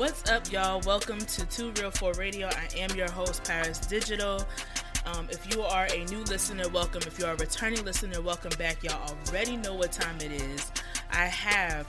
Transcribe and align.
What's 0.00 0.30
up, 0.30 0.50
y'all? 0.50 0.80
Welcome 0.86 1.18
to 1.18 1.44
Two 1.44 1.72
Real 1.72 1.90
Four 1.90 2.14
Radio. 2.14 2.48
I 2.48 2.68
am 2.78 2.96
your 2.96 3.10
host, 3.10 3.44
Paris 3.44 3.80
Digital. 3.80 4.42
Um, 5.04 5.28
if 5.30 5.54
you 5.54 5.60
are 5.60 5.88
a 5.94 6.04
new 6.06 6.24
listener, 6.24 6.66
welcome. 6.70 7.02
If 7.06 7.18
you 7.18 7.26
are 7.26 7.34
a 7.34 7.36
returning 7.36 7.84
listener, 7.84 8.22
welcome 8.22 8.52
back. 8.58 8.82
Y'all 8.82 9.14
already 9.28 9.58
know 9.58 9.74
what 9.74 9.92
time 9.92 10.16
it 10.22 10.32
is. 10.32 10.72
I 11.12 11.26
have 11.26 11.86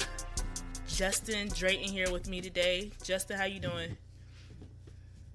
Justin 0.89 1.47
Drayton 1.55 1.87
here 1.87 2.11
with 2.11 2.27
me 2.27 2.41
today. 2.41 2.91
Justin, 3.01 3.37
how 3.37 3.45
you 3.45 3.61
doing? 3.61 3.95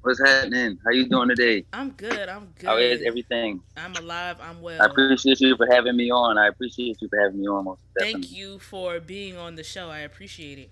What's 0.03 0.21
happening? 0.21 0.79
How 0.85 0.91
you 0.91 1.09
doing 1.09 1.31
today? 1.31 1.65
I'm 1.73 1.93
good. 1.93 2.29
I'm 2.29 2.53
good. 2.59 2.67
How 2.67 2.77
is 2.77 3.01
everything? 3.01 3.63
I'm 3.79 3.97
alive. 3.97 4.37
I'm 4.43 4.61
well. 4.61 4.83
I 4.83 4.85
appreciate 4.85 5.41
you 5.41 5.57
for 5.57 5.67
having 5.71 5.97
me 5.97 6.11
on. 6.11 6.37
I 6.37 6.49
appreciate 6.49 7.01
you 7.01 7.09
for 7.09 7.19
having 7.19 7.41
me 7.41 7.49
on. 7.49 7.79
Thank 7.99 8.31
you 8.31 8.59
for 8.59 9.01
being 9.01 9.39
on 9.39 9.55
the 9.55 9.65
show. 9.65 9.89
I 9.89 10.01
appreciate 10.01 10.59
it. 10.59 10.71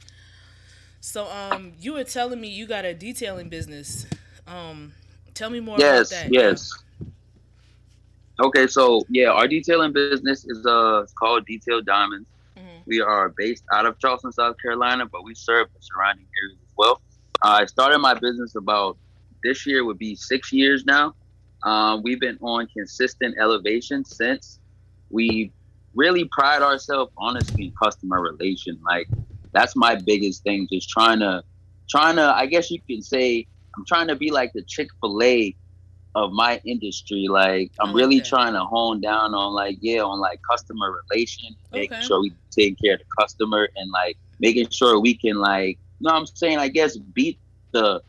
So, 1.05 1.31
um, 1.31 1.75
you 1.79 1.93
were 1.93 2.05
telling 2.05 2.41
me 2.41 2.49
you 2.49 2.67
got 2.67 2.87
a 2.87 2.95
detailing 2.95 3.51
business. 3.51 4.07
Um, 4.47 4.95
tell 5.35 5.51
me 5.51 5.61
more 5.61 5.79
Yes, 5.79 6.11
about 6.11 6.23
that. 6.23 6.33
yes. 6.33 6.71
Okay, 8.41 8.67
so 8.67 9.05
yeah, 9.11 9.29
our 9.29 9.47
detailing 9.47 9.93
business 9.93 10.47
is 10.47 10.65
uh 10.65 11.03
it's 11.03 11.13
called 11.13 11.45
Detail 11.45 11.83
Diamonds. 11.83 12.27
Mhm. 12.57 12.87
We 12.87 13.03
are 13.03 13.29
based 13.37 13.65
out 13.71 13.85
of 13.85 13.99
Charleston, 13.99 14.33
South 14.33 14.57
Carolina, 14.63 15.05
but 15.05 15.25
we 15.25 15.35
serve 15.35 15.69
the 15.75 15.79
surrounding 15.83 16.27
areas 16.43 16.59
as 16.63 16.73
well. 16.75 17.03
I 17.43 17.67
started 17.67 17.99
my 17.99 18.15
business 18.15 18.55
about 18.55 18.97
this 19.43 19.67
year 19.67 19.85
would 19.85 19.99
be 19.99 20.17
six 20.17 20.55
years 20.55 20.87
now. 20.87 21.15
Um, 21.65 22.03
we've 22.03 22.19
been 22.19 22.39
on 22.41 22.67
consistent 22.69 23.37
elevation 23.39 24.07
since. 24.07 24.59
We 25.11 25.53
really 25.95 26.25
pride 26.33 26.63
ourselves 26.63 27.13
honestly 27.19 27.67
in 27.67 27.73
customer 27.81 28.23
relation. 28.23 28.81
Like 28.83 29.07
that's 29.55 29.77
my 29.77 29.95
biggest 29.97 30.43
thing. 30.43 30.69
Just 30.73 30.89
trying 30.91 31.21
to, 31.21 31.43
trying 31.91 32.17
to. 32.17 32.23
I 32.23 32.47
guess 32.47 32.71
you 32.71 32.81
can 32.89 33.03
say 33.03 33.47
I'm 33.77 33.85
trying 33.87 34.09
to 34.09 34.17
be 34.17 34.31
like 34.31 34.53
the 34.55 34.65
Chick 34.67 34.89
Fil 35.01 35.23
A 35.23 35.57
of 36.15 36.33
my 36.33 36.61
industry. 36.65 37.27
Like 37.29 37.73
I'm 37.81 37.89
like 37.91 37.97
really 37.97 38.21
trying 38.21 38.55
to 38.55 38.65
hone 38.65 39.01
down 39.01 39.35
on 39.35 39.53
like 39.55 39.79
yeah, 39.81 40.01
on 40.03 40.21
like 40.21 40.41
customer 40.51 40.95
relation, 41.11 41.51
making 41.73 41.97
Okay. 41.97 42.07
sure 42.07 42.21
we 42.21 42.35
take 42.57 42.77
care 42.83 42.95
of 42.95 43.01
the 43.01 43.23
customer 43.23 43.69
and 43.77 43.91
like 43.91 44.17
making 44.41 44.69
sure 44.71 45.01
we 45.01 45.17
can 45.17 45.37
like 45.37 45.79
you 46.01 46.07
know 46.09 46.13
what 46.15 46.21
I'm 46.21 46.27
saying, 46.27 46.59
I 46.59 46.69
guess 46.69 46.97
beat 46.97 47.41
the 47.73 48.03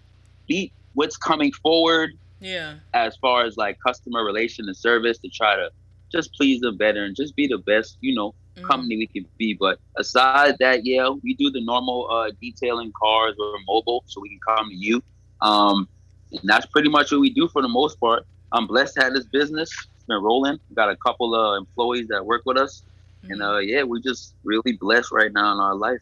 beat 0.47 0.73
what's 0.93 1.17
coming 1.17 1.51
forward 1.63 2.11
Yeah. 2.39 2.75
as 2.93 3.15
far 3.17 3.45
as 3.45 3.57
like 3.57 3.77
customer 3.85 4.23
relation 4.23 4.65
and 4.67 4.77
service 4.77 5.17
to 5.19 5.29
try 5.29 5.55
to 5.55 5.69
just 6.11 6.33
please 6.35 6.61
them 6.61 6.77
better 6.77 7.03
and 7.03 7.15
just 7.15 7.35
be 7.35 7.47
the 7.47 7.59
best, 7.65 7.97
you 8.01 8.15
know, 8.15 8.33
Mhm. 8.55 8.85
company 8.85 8.97
we 8.97 9.07
can 9.07 9.25
be. 9.37 9.55
But 9.59 9.79
aside 9.97 10.55
that, 10.59 10.81
yeah, 10.85 11.09
we 11.23 11.35
do 11.35 11.49
the 11.51 11.63
normal 11.63 12.07
uh, 12.11 12.31
detailing 12.41 12.91
cars 13.01 13.35
or 13.39 13.53
mobile, 13.67 14.03
so 14.07 14.21
we 14.21 14.29
can 14.29 14.39
come 14.47 14.69
to 14.69 14.75
you. 14.75 15.01
Um, 15.41 15.87
and 16.31 16.41
that's 16.43 16.65
pretty 16.67 16.89
much 16.89 17.11
what 17.11 17.19
we 17.21 17.31
do 17.31 17.47
for 17.47 17.61
the 17.61 17.67
most 17.67 17.99
part. 17.99 18.23
I'm 18.51 18.67
blessed 18.67 18.95
to 18.95 19.03
have 19.03 19.13
this 19.13 19.27
business. 19.31 19.69
It's 19.95 20.05
been 20.07 20.21
rolling. 20.21 20.57
We 20.69 20.75
got 20.75 20.89
a 20.89 20.97
couple 21.05 21.33
of 21.35 21.57
employees 21.59 22.07
that 22.09 22.25
work 22.25 22.41
with 22.45 22.57
us, 22.57 22.83
and 23.29 23.41
Mhm. 23.41 23.43
uh, 23.43 23.57
yeah, 23.59 23.83
we're 23.83 24.01
just 24.03 24.35
really 24.43 24.77
blessed 24.79 25.11
right 25.11 25.31
now 25.33 25.53
in 25.53 25.59
our 25.59 25.75
life. 25.75 26.01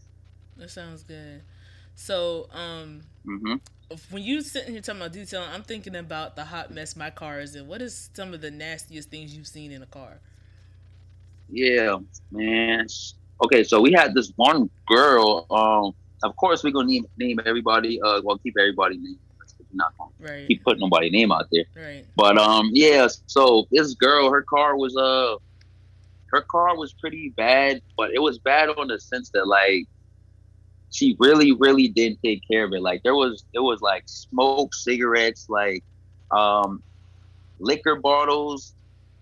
That 0.57 0.69
sounds 0.69 1.03
good. 1.03 1.43
So, 1.95 2.47
um, 2.51 3.03
hmm 3.25 3.55
when 4.09 4.23
you 4.23 4.41
sitting 4.41 4.71
here 4.73 4.81
talking 4.81 5.01
about 5.01 5.13
detailing, 5.13 5.49
I'm 5.49 5.63
thinking 5.63 5.95
about 5.95 6.35
the 6.35 6.45
hot 6.45 6.71
mess 6.71 6.95
my 6.95 7.09
car 7.09 7.39
is 7.39 7.55
in. 7.55 7.67
What 7.67 7.81
is 7.81 8.09
some 8.13 8.33
of 8.33 8.41
the 8.41 8.51
nastiest 8.51 9.09
things 9.09 9.35
you've 9.35 9.47
seen 9.47 9.71
in 9.71 9.81
a 9.81 9.85
car? 9.87 10.19
Yeah, 11.49 11.97
man. 12.31 12.87
Okay, 13.43 13.63
so 13.63 13.81
we 13.81 13.91
had 13.91 14.13
this 14.13 14.31
one 14.35 14.69
girl. 14.87 15.45
Um, 15.51 15.93
of 16.27 16.35
course, 16.37 16.63
we're 16.63 16.71
gonna 16.71 16.87
name, 16.87 17.05
name 17.17 17.39
everybody. 17.45 18.01
Uh, 18.01 18.21
well, 18.23 18.37
keep 18.37 18.55
everybody 18.59 18.97
name. 18.97 19.19
Not 19.75 19.91
gonna 19.97 20.11
Right. 20.19 20.47
keep 20.47 20.63
putting 20.63 20.81
nobody 20.81 21.09
name 21.09 21.31
out 21.31 21.47
there. 21.51 21.65
Right. 21.75 22.05
But 22.15 22.37
um, 22.37 22.69
yeah. 22.73 23.07
So 23.25 23.67
this 23.71 23.95
girl, 23.95 24.29
her 24.31 24.43
car 24.43 24.77
was 24.77 24.95
uh, 24.95 25.35
her 26.27 26.41
car 26.41 26.77
was 26.77 26.93
pretty 26.93 27.29
bad, 27.35 27.81
but 27.97 28.11
it 28.13 28.21
was 28.21 28.37
bad 28.37 28.69
on 28.69 28.87
the 28.87 28.99
sense 28.99 29.31
that 29.31 29.47
like 29.47 29.85
she 30.93 31.15
really, 31.19 31.51
really 31.53 31.87
didn't 31.87 32.19
take 32.23 32.41
care 32.49 32.63
of 32.63 32.71
it. 32.73 32.81
Like 32.81 33.01
there 33.03 33.15
was, 33.15 33.43
it 33.53 33.59
was 33.59 33.81
like 33.81 34.03
smoke, 34.05 34.73
cigarettes, 34.75 35.47
like 35.49 35.83
um, 36.31 36.83
liquor 37.59 37.95
bottles 37.95 38.73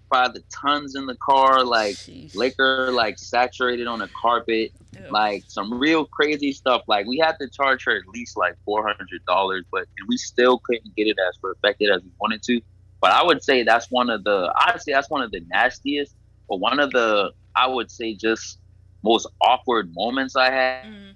by 0.09 0.27
the 0.27 0.43
tons 0.53 0.95
in 0.95 1.05
the 1.05 1.15
car, 1.23 1.63
like 1.63 1.95
Sheesh. 1.95 2.35
liquor 2.35 2.91
like 2.91 3.17
saturated 3.17 3.87
on 3.87 3.99
the 3.99 4.09
carpet, 4.21 4.73
Ew. 4.93 5.05
like 5.09 5.45
some 5.47 5.73
real 5.79 6.05
crazy 6.05 6.51
stuff. 6.51 6.81
Like 6.87 7.07
we 7.07 7.17
had 7.17 7.37
to 7.39 7.49
charge 7.49 7.85
her 7.85 7.95
at 7.95 8.05
least 8.13 8.35
like 8.37 8.55
four 8.65 8.85
hundred 8.85 9.23
dollars, 9.25 9.63
but 9.71 9.85
we 10.09 10.17
still 10.17 10.59
couldn't 10.65 10.93
get 10.97 11.07
it 11.07 11.17
as 11.29 11.37
perfected 11.41 11.89
as 11.89 12.01
we 12.03 12.09
wanted 12.19 12.43
to. 12.43 12.59
But 12.99 13.11
I 13.13 13.23
would 13.23 13.41
say 13.41 13.63
that's 13.63 13.87
one 13.89 14.09
of 14.09 14.25
the 14.25 14.53
honestly 14.67 14.91
that's 14.91 15.09
one 15.09 15.21
of 15.21 15.31
the 15.31 15.41
nastiest, 15.47 16.13
but 16.49 16.57
one 16.57 16.81
of 16.81 16.91
the 16.91 17.31
I 17.55 17.67
would 17.67 17.89
say 17.89 18.13
just 18.13 18.59
most 19.03 19.27
awkward 19.41 19.93
moments 19.95 20.35
I 20.35 20.51
had. 20.51 20.85
Mhm. 20.85 21.15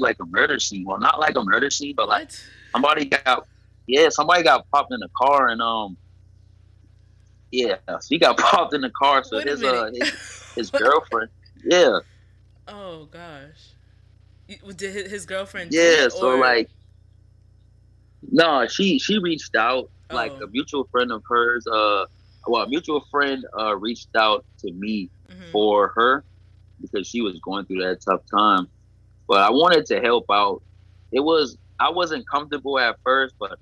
Like 0.00 0.16
a 0.20 0.26
murder 0.26 0.58
scene. 0.58 0.84
Well, 0.86 0.98
not 0.98 1.20
like 1.20 1.36
a 1.36 1.42
murder 1.44 1.70
scene, 1.70 1.94
but 1.96 2.08
like 2.08 2.22
What? 2.28 2.44
somebody 2.72 3.04
got 3.06 3.44
yeah, 3.86 4.08
somebody 4.08 4.42
got 4.42 4.64
popped 4.72 4.92
in 4.92 5.00
the 5.00 5.08
car 5.20 5.48
and 5.48 5.60
um 5.62 5.96
yeah, 7.50 7.76
so 7.88 7.98
he 8.08 8.18
got 8.18 8.38
popped 8.38 8.74
in 8.74 8.80
the 8.80 8.90
car. 8.90 9.22
So 9.24 9.40
his 9.40 9.62
uh 9.62 9.90
his, 9.92 10.52
his 10.56 10.70
girlfriend, 10.70 11.30
yeah, 11.64 11.98
oh 12.68 13.06
gosh. 13.06 13.74
You- 14.48 14.72
Did 14.72 15.10
his- 15.10 15.26
girlfriend? 15.26 15.72
yeah. 15.72 16.08
So 16.08 16.36
like, 16.36 16.68
no, 18.22 18.66
she 18.66 18.98
she 18.98 19.18
reached 19.18 19.54
out 19.56 19.90
like 20.12 20.32
Oh. 20.32 20.44
a 20.44 20.48
mutual 20.48 20.84
friend 20.90 21.12
of 21.12 21.22
hers. 21.28 21.66
Uh, 21.66 22.04
well, 22.46 22.62
a 22.62 22.68
mutual 22.68 23.04
friend 23.10 23.44
uh 23.58 23.76
reached 23.76 24.14
out 24.16 24.44
to 24.60 24.72
me 24.72 25.10
Mhm. 25.30 25.52
for 25.52 25.92
her 25.94 26.24
because 26.80 27.06
she 27.06 27.20
was 27.20 27.38
going 27.44 27.66
through 27.66 27.82
that 27.82 27.98
tough 28.08 28.22
time. 28.34 28.66
But 29.30 29.42
I 29.42 29.50
wanted 29.50 29.86
to 29.86 30.00
help 30.00 30.24
out. 30.28 30.60
It 31.12 31.20
was 31.20 31.56
I 31.78 31.88
wasn't 31.88 32.28
comfortable 32.28 32.80
at 32.80 32.96
first, 33.04 33.36
but 33.38 33.60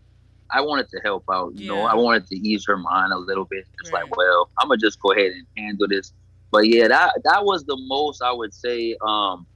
I 0.51 0.63
wanted 0.63 0.89
to 0.89 1.01
help 1.05 1.25
out. 1.31 1.53
You 1.55 1.67
know, 1.67 1.83
I 1.83 1.95
wanted 1.95 2.27
to 2.29 2.37
ease 2.37 2.65
her 2.67 2.79
mind 2.79 3.13
a 3.13 3.19
little 3.19 3.45
bit. 3.45 3.67
It's 3.79 3.93
Right. 3.93 4.03
like, 4.03 4.17
well, 4.17 4.49
I'm 4.59 4.69
gonna 4.69 4.79
just 4.79 4.99
go 5.01 5.13
ahead 5.13 5.33
and 5.33 5.47
handle 5.59 5.87
this. 5.87 6.15
But 6.51 6.69
yeah, 6.69 6.89
that 6.89 7.21
that 7.25 7.45
was 7.45 7.65
the 7.67 7.77
most 7.87 8.23
I 8.23 8.33
would 8.33 8.55
say. 8.55 8.97
Um, 9.07 9.47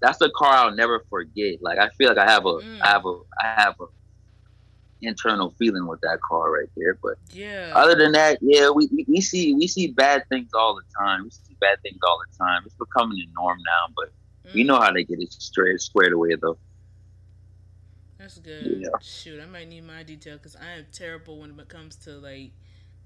that's 0.00 0.16
the 0.18 0.32
car 0.34 0.54
I'll 0.54 0.74
never 0.74 1.04
forget. 1.10 1.58
Like 1.60 1.78
I 1.78 1.90
feel 1.90 2.08
like 2.08 2.16
I 2.18 2.30
have 2.30 2.46
a, 2.46 2.54
Mm. 2.54 2.78
I 2.82 2.88
have 2.88 3.04
a, 3.04 3.18
I 3.42 3.60
have 3.60 3.74
a 3.78 3.84
internal 5.02 5.50
feeling 5.58 5.86
with 5.86 6.00
that 6.00 6.18
car 6.28 6.50
right 6.50 6.68
there. 6.78 6.98
But 7.02 7.16
yeah. 7.34 7.72
other 7.74 7.94
than 7.94 8.12
that, 8.12 8.38
yeah, 8.40 8.70
we, 8.70 8.88
we, 8.90 9.04
we 9.06 9.20
see 9.20 9.52
we 9.54 9.66
see 9.66 9.88
bad 9.88 10.24
things 10.30 10.50
all 10.54 10.74
the 10.74 10.82
time. 10.98 11.24
We 11.24 11.30
see 11.30 11.56
bad 11.60 11.76
things 11.82 11.98
all 12.08 12.18
the 12.26 12.42
time. 12.42 12.62
It's 12.64 12.74
becoming 12.76 13.18
the 13.18 13.28
norm 13.36 13.58
now, 13.58 13.92
but 13.94 14.08
we 14.54 14.64
Mm, 14.64 14.64
know 14.64 14.78
how 14.80 14.90
to 14.90 15.04
get 15.04 15.20
it 15.20 15.32
straight 15.32 15.80
squared 15.80 16.12
away 16.12 16.36
though. 16.40 16.58
That's 18.18 18.38
good. 18.38 18.78
Yeah. 18.80 18.98
Shoot, 19.00 19.40
I 19.40 19.46
might 19.46 19.68
need 19.68 19.84
my 19.84 20.02
detail 20.02 20.36
because 20.36 20.56
I 20.56 20.70
am 20.72 20.86
terrible 20.92 21.38
when 21.40 21.58
it 21.58 21.68
comes 21.68 21.96
to 21.96 22.12
like 22.12 22.52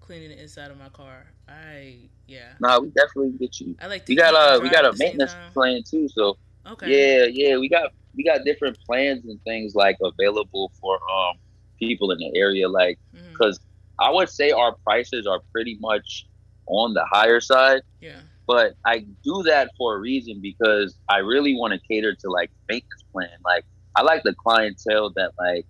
cleaning 0.01 0.31
the 0.31 0.41
inside 0.41 0.71
of 0.71 0.79
my 0.79 0.89
car. 0.89 1.27
I 1.49 2.09
yeah. 2.27 2.55
Nah, 2.59 2.81
we 2.81 2.91
definitely 2.91 3.33
get 3.39 3.61
you. 3.61 3.77
I 3.79 3.87
like 3.87 4.07
to. 4.07 4.15
We 4.15 4.17
got 4.17 4.35
a 4.35 4.59
uh 4.59 4.61
we 4.61 4.71
got 4.71 4.85
a 4.87 4.93
maintenance 4.97 5.37
plan 5.55 5.83
too, 5.89 6.09
so 6.09 6.37
Okay. 6.67 6.85
yeah, 6.85 7.27
yeah, 7.31 7.57
we 7.59 7.69
got 7.69 7.91
we 8.17 8.25
got 8.25 8.45
different 8.45 8.79
plans 8.87 9.25
and 9.27 9.41
things 9.45 9.75
like 9.75 9.97
available 10.03 10.73
for 10.81 10.95
um 11.13 11.37
people 11.79 12.11
in 12.11 12.19
the 12.19 12.33
area 12.39 12.69
like 12.69 12.99
because 13.39 13.61
I 13.99 14.11
would 14.11 14.29
say 14.31 14.51
our 14.51 14.77
prices 14.85 15.27
are 15.27 15.41
pretty 15.53 15.77
much 15.81 16.27
on 16.67 16.95
the 16.95 17.05
higher 17.11 17.41
side. 17.41 17.83
Yeah. 18.01 18.23
But 18.47 18.75
I 18.85 19.07
do 19.25 19.43
that 19.45 19.73
for 19.77 19.97
a 19.97 19.99
reason 19.99 20.41
because 20.41 20.97
I 21.09 21.19
really 21.19 21.55
want 21.55 21.73
to 21.73 21.81
cater 21.89 22.15
to 22.15 22.31
like 22.31 22.51
maintenance 22.69 23.05
plan. 23.13 23.31
Like 23.45 23.65
I 23.97 24.03
like 24.03 24.23
the 24.23 24.35
clientele 24.35 25.11
that 25.17 25.33
like 25.39 25.67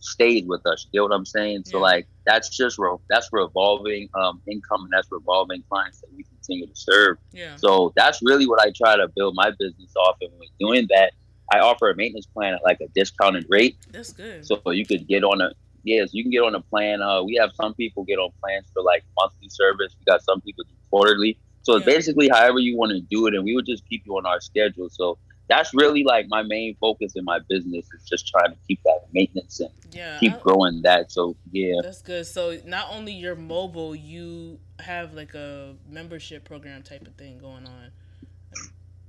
stayed 0.00 0.46
with 0.46 0.66
us. 0.66 0.86
You 0.92 1.00
know 1.00 1.04
what 1.06 1.14
I'm 1.14 1.24
saying? 1.24 1.64
So 1.66 1.78
like 1.78 2.06
that's 2.26 2.54
just 2.56 2.78
re- 2.78 2.96
that's 3.08 3.28
revolving 3.32 4.08
um, 4.14 4.40
income 4.46 4.84
and 4.84 4.92
that's 4.92 5.08
revolving 5.10 5.62
clients 5.68 6.00
that 6.00 6.08
we 6.14 6.24
continue 6.24 6.66
to 6.66 6.76
serve. 6.76 7.18
Yeah. 7.32 7.56
So 7.56 7.92
that's 7.96 8.20
really 8.22 8.46
what 8.46 8.60
I 8.60 8.72
try 8.76 8.96
to 8.96 9.08
build 9.16 9.34
my 9.34 9.50
business 9.58 9.92
off. 9.96 10.16
And 10.20 10.30
with 10.38 10.50
doing 10.60 10.86
that, 10.90 11.12
I 11.52 11.60
offer 11.60 11.90
a 11.90 11.96
maintenance 11.96 12.26
plan 12.26 12.54
at 12.54 12.62
like 12.62 12.80
a 12.80 12.88
discounted 12.94 13.46
rate. 13.48 13.78
That's 13.90 14.12
good. 14.12 14.46
So 14.46 14.60
you 14.70 14.84
could 14.84 15.08
get 15.08 15.24
on 15.24 15.40
a 15.40 15.52
yes, 15.84 16.10
you 16.12 16.22
can 16.22 16.30
get 16.30 16.42
on 16.42 16.54
a 16.54 16.60
plan. 16.60 17.00
Uh, 17.02 17.22
we 17.22 17.36
have 17.40 17.50
some 17.54 17.74
people 17.74 18.04
get 18.04 18.18
on 18.18 18.30
plans 18.42 18.66
for 18.72 18.82
like 18.82 19.04
monthly 19.18 19.48
service. 19.48 19.94
We 19.98 20.04
got 20.04 20.22
some 20.22 20.40
people 20.40 20.64
do 20.64 20.74
quarterly. 20.90 21.38
So 21.68 21.76
it's 21.76 21.84
basically 21.84 22.30
however 22.30 22.58
you 22.60 22.78
want 22.78 22.92
to 22.92 23.00
do 23.02 23.26
it, 23.26 23.34
and 23.34 23.44
we 23.44 23.54
would 23.54 23.66
just 23.66 23.86
keep 23.86 24.02
you 24.06 24.16
on 24.16 24.24
our 24.24 24.40
schedule. 24.40 24.88
So 24.88 25.18
that's 25.50 25.74
really 25.74 26.02
like 26.02 26.24
my 26.30 26.42
main 26.42 26.74
focus 26.80 27.12
in 27.14 27.24
my 27.26 27.40
business 27.46 27.84
is 27.92 28.08
just 28.08 28.26
trying 28.26 28.52
to 28.52 28.56
keep 28.66 28.80
that 28.86 29.00
maintenance 29.12 29.60
and 29.60 29.68
yeah. 29.92 30.18
keep 30.18 30.32
I- 30.32 30.38
growing 30.40 30.80
that. 30.82 31.12
So 31.12 31.36
yeah, 31.52 31.74
That's 31.82 32.00
good. 32.00 32.26
So 32.26 32.56
not 32.64 32.86
only 32.90 33.12
you're 33.12 33.36
mobile, 33.36 33.94
you 33.94 34.58
have 34.80 35.12
like 35.12 35.34
a 35.34 35.74
membership 35.86 36.44
program 36.46 36.82
type 36.82 37.06
of 37.06 37.14
thing 37.16 37.36
going 37.38 37.66
on. 37.66 37.90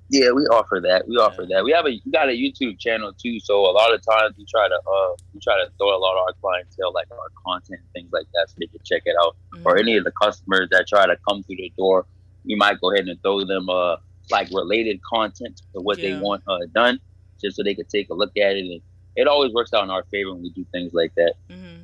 yeah, 0.10 0.32
we 0.32 0.42
offer 0.48 0.82
that. 0.84 1.08
We 1.08 1.16
offer 1.16 1.44
Yeah. 1.44 1.58
that. 1.60 1.64
We 1.64 1.72
have 1.72 1.86
a 1.86 1.92
we 2.06 2.12
got 2.12 2.28
a 2.28 2.34
YouTube 2.34 2.78
channel 2.78 3.14
too. 3.14 3.40
So 3.40 3.62
a 3.62 3.72
lot 3.72 3.94
of 3.94 4.02
times 4.04 4.36
we 4.38 4.46
try 4.54 4.68
to 4.68 4.76
uh 4.76 5.16
we 5.34 5.40
try 5.40 5.56
to 5.64 5.72
throw 5.78 5.96
a 5.96 6.02
lot 6.06 6.14
of 6.18 6.24
our 6.28 6.34
clientele 6.42 6.92
like 6.94 7.08
our 7.12 7.30
content 7.46 7.80
things 7.94 8.10
like 8.12 8.28
that 8.34 8.50
so 8.50 8.56
they 8.60 8.68
can 8.68 8.82
check 8.84 9.04
it 9.06 9.16
out. 9.24 9.38
or 9.66 9.76
Mhm. 9.76 9.80
any 9.80 9.98
of 9.98 10.04
the 10.04 10.12
customers 10.22 10.68
that 10.72 10.88
try 10.90 11.06
to 11.06 11.16
come 11.28 11.44
through 11.44 11.58
the 11.58 11.72
door, 11.78 12.06
we 12.46 12.56
might 12.56 12.80
go 12.82 12.92
ahead 12.94 13.08
and 13.08 13.22
throw 13.22 13.44
them 13.44 13.70
uh 13.70 13.98
like 14.32 14.50
related 14.52 15.00
content 15.12 15.62
to 15.74 15.82
what 15.82 15.98
they 15.98 16.16
want 16.16 16.44
uh, 16.48 16.60
done, 16.74 17.00
just 17.42 17.58
so 17.58 17.64
they 17.64 17.74
could 17.74 17.90
take 17.90 18.10
a 18.10 18.14
look 18.14 18.32
at 18.38 18.56
it. 18.56 18.60
And 18.60 18.82
it 19.16 19.28
always 19.28 19.52
works 19.54 19.74
out 19.74 19.84
in 19.84 19.90
our 19.90 20.04
favor 20.12 20.34
when 20.34 20.44
we 20.44 20.52
do 20.52 20.66
things 20.72 20.94
like 20.94 21.14
that. 21.16 21.34
Mm-hmm. 21.50 21.82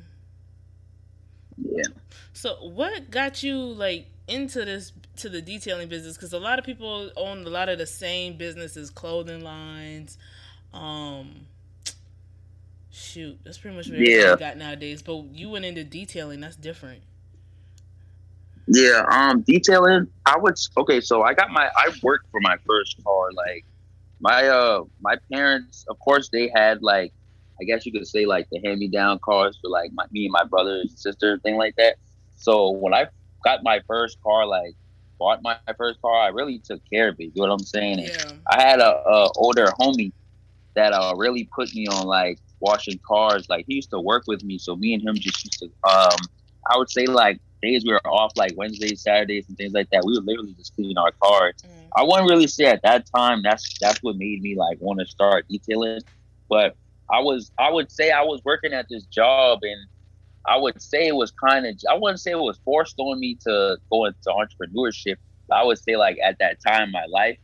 Yeah. 1.58 1.84
So 2.32 2.54
what 2.68 3.10
got 3.10 3.42
you 3.42 3.58
like 3.58 4.06
into 4.28 4.64
this 4.64 4.92
to 5.16 5.28
the 5.28 5.42
detailing 5.42 5.88
business? 5.88 6.16
Because 6.16 6.32
a 6.32 6.38
lot 6.38 6.58
of 6.58 6.64
people 6.64 7.10
own 7.16 7.44
a 7.46 7.50
lot 7.50 7.68
of 7.68 7.78
the 7.78 7.86
same 7.86 8.36
businesses, 8.36 8.90
clothing 8.90 9.42
lines. 9.42 10.18
Um, 10.72 11.46
shoot, 12.90 13.38
that's 13.44 13.58
pretty 13.58 13.76
much 13.76 13.88
what 13.88 13.98
Yeah. 13.98 14.36
got 14.38 14.56
nowadays. 14.56 15.02
But 15.02 15.24
you 15.32 15.48
went 15.48 15.64
into 15.64 15.82
detailing. 15.82 16.40
That's 16.40 16.56
different. 16.56 17.02
Yeah, 18.68 19.04
um, 19.08 19.42
detailing. 19.42 20.08
I 20.24 20.36
would 20.38 20.56
okay. 20.76 21.00
So 21.00 21.22
I 21.22 21.34
got 21.34 21.50
my. 21.50 21.70
I 21.76 21.90
worked 22.02 22.26
for 22.30 22.40
my 22.40 22.56
first 22.66 23.02
car. 23.04 23.32
Like 23.32 23.64
my 24.20 24.48
uh, 24.48 24.84
my 25.00 25.16
parents, 25.32 25.84
of 25.88 25.98
course, 26.00 26.28
they 26.32 26.50
had 26.54 26.82
like, 26.82 27.12
I 27.60 27.64
guess 27.64 27.86
you 27.86 27.92
could 27.92 28.06
say 28.06 28.26
like 28.26 28.48
the 28.50 28.60
hand 28.64 28.80
me 28.80 28.88
down 28.88 29.20
cars 29.20 29.58
for 29.60 29.70
like 29.70 29.92
my 29.92 30.04
me 30.10 30.24
and 30.24 30.32
my 30.32 30.44
brother 30.44 30.80
and 30.80 30.90
sister, 30.90 31.38
thing 31.38 31.56
like 31.56 31.76
that. 31.76 31.96
So 32.36 32.70
when 32.70 32.92
I 32.92 33.06
got 33.44 33.62
my 33.62 33.80
first 33.86 34.20
car, 34.22 34.46
like 34.46 34.74
bought 35.18 35.42
my 35.42 35.56
first 35.78 36.02
car, 36.02 36.14
I 36.14 36.28
really 36.28 36.58
took 36.58 36.80
care 36.90 37.08
of 37.08 37.16
it. 37.20 37.30
You 37.34 37.42
know 37.42 37.42
what 37.42 37.52
I'm 37.52 37.58
saying? 37.66 38.00
Yeah. 38.00 38.32
I 38.50 38.60
had 38.60 38.80
a, 38.80 38.96
a 39.08 39.30
older 39.36 39.66
homie 39.78 40.12
that 40.74 40.92
uh 40.92 41.14
really 41.16 41.48
put 41.54 41.72
me 41.72 41.86
on 41.86 42.06
like 42.06 42.40
washing 42.58 42.98
cars. 43.06 43.48
Like 43.48 43.64
he 43.68 43.76
used 43.76 43.90
to 43.90 44.00
work 44.00 44.24
with 44.26 44.42
me, 44.42 44.58
so 44.58 44.74
me 44.74 44.92
and 44.92 45.02
him 45.02 45.14
just 45.14 45.44
used 45.44 45.60
to 45.60 45.66
um 45.88 46.18
I 46.68 46.76
would 46.76 46.90
say 46.90 47.06
like 47.06 47.40
days 47.62 47.84
we 47.84 47.92
were 47.92 48.06
off 48.06 48.32
like 48.36 48.52
Wednesdays, 48.56 49.02
Saturdays 49.02 49.48
and 49.48 49.56
things 49.56 49.72
like 49.72 49.88
that. 49.90 50.02
We 50.04 50.12
would 50.14 50.26
literally 50.26 50.54
just 50.54 50.74
clean 50.74 50.96
our 50.98 51.12
cars. 51.22 51.54
Mhm. 51.64 51.88
I 51.96 52.02
wouldn't 52.02 52.28
really 52.28 52.46
say 52.46 52.66
at 52.66 52.82
that 52.82 53.06
time 53.14 53.42
that's 53.42 53.78
that's 53.80 54.02
what 54.02 54.16
made 54.16 54.42
me 54.42 54.54
like 54.56 54.78
want 54.80 55.00
to 55.00 55.06
start 55.06 55.46
detailing. 55.48 56.00
But 56.48 56.76
I 57.10 57.20
was 57.20 57.50
I 57.58 57.70
would 57.70 57.90
say 57.90 58.10
I 58.10 58.22
was 58.22 58.40
working 58.44 58.72
at 58.72 58.86
this 58.88 59.04
job 59.04 59.60
and 59.62 59.88
I 60.46 60.56
would 60.56 60.80
say 60.80 61.08
it 61.08 61.16
was 61.16 61.32
kind 61.32 61.66
of 61.66 61.74
I 61.90 61.94
wouldn't 61.94 62.20
say 62.20 62.32
it 62.32 62.38
was 62.38 62.58
forced 62.64 62.96
on 62.98 63.18
me 63.18 63.36
to 63.44 63.78
go 63.90 64.04
into 64.04 64.28
entrepreneurship. 64.28 65.16
But 65.48 65.56
I 65.56 65.64
would 65.64 65.78
say 65.78 65.96
like 65.96 66.18
at 66.22 66.38
that 66.38 66.58
time 66.66 66.84
in 66.84 66.92
my 66.92 67.06
life, 67.06 67.38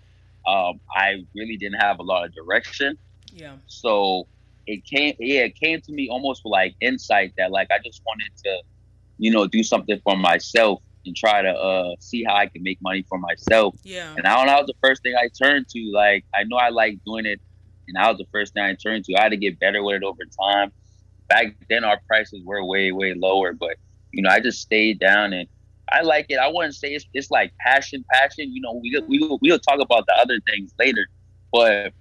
um, 0.47 0.81
I 0.95 1.25
really 1.35 1.57
didn't 1.57 1.81
have 1.81 1.99
a 1.99 2.03
lot 2.03 2.25
of 2.25 2.35
direction. 2.35 2.99
Yeah. 3.33 3.57
So 3.67 4.27
it 4.67 4.85
came 4.85 5.15
yeah, 5.19 5.43
it 5.43 5.57
came 5.57 5.81
to 5.81 5.93
me 5.93 6.09
almost 6.09 6.43
like 6.45 6.75
insight 6.81 7.33
that 7.39 7.51
like 7.51 7.69
I 7.71 7.79
just 7.85 8.03
wanted 8.07 8.31
to, 8.45 8.63
you 9.23 9.31
know, 9.31 9.47
do 9.47 9.63
something 9.63 10.01
for 10.03 10.17
myself 10.17 10.83
and 11.07 11.15
try 11.17 11.43
to 11.43 11.51
uh 11.51 11.95
see 12.01 12.25
how 12.25 12.35
I 12.35 12.47
can 12.47 12.63
make 12.63 12.79
money 12.83 13.05
for 13.09 13.19
myself. 13.19 13.77
Yeah. 13.83 14.15
And 14.17 14.27
I 14.27 14.37
don't 14.37 14.47
know, 14.47 14.53
that 14.53 14.61
was 14.63 14.67
the 14.67 14.87
first 14.87 15.03
thing 15.03 15.15
I 15.17 15.29
turned 15.41 15.69
to. 15.69 15.91
Like 15.93 16.25
I 16.35 16.45
know 16.45 16.57
I 16.57 16.71
like 16.71 16.99
doing 17.05 17.27
it 17.27 17.41
and 17.87 17.97
that 17.97 18.09
was 18.09 18.19
the 18.19 18.27
first 18.33 18.55
thing 18.55 18.65
I 18.65 18.75
turned 18.75 19.05
to. 19.07 19.15
I 19.15 19.23
had 19.23 19.29
to 19.31 19.37
get 19.37 19.59
better 19.59 19.83
with 19.83 19.97
it 19.97 20.03
over 20.05 20.23
time. 20.41 20.73
Back 21.29 21.55
then 21.69 21.85
our 21.85 22.01
prices 22.07 22.43
were 22.45 22.65
way, 22.65 22.93
way 22.93 23.15
lower, 23.15 23.53
but 23.53 23.77
you 24.13 24.23
know, 24.23 24.31
I 24.31 24.41
just 24.41 24.61
stayed 24.61 24.99
down 24.99 25.33
and 25.33 25.49
I 25.91 26.03
like 26.03 26.27
it. 26.29 26.39
I 26.39 26.49
wouldn't 26.49 26.75
say 26.75 26.89
it's, 26.89 27.07
it's 27.15 27.31
like 27.31 27.53
passion, 27.59 28.05
passion. 28.13 28.53
You 28.53 28.61
know, 28.61 28.81
we 28.83 29.01
we 29.09 29.39
we'll 29.41 29.59
talk 29.59 29.81
about 29.81 30.07
the 30.07 30.15
other 30.21 30.41
things 30.51 30.75
later, 30.79 31.07
but 31.53 31.93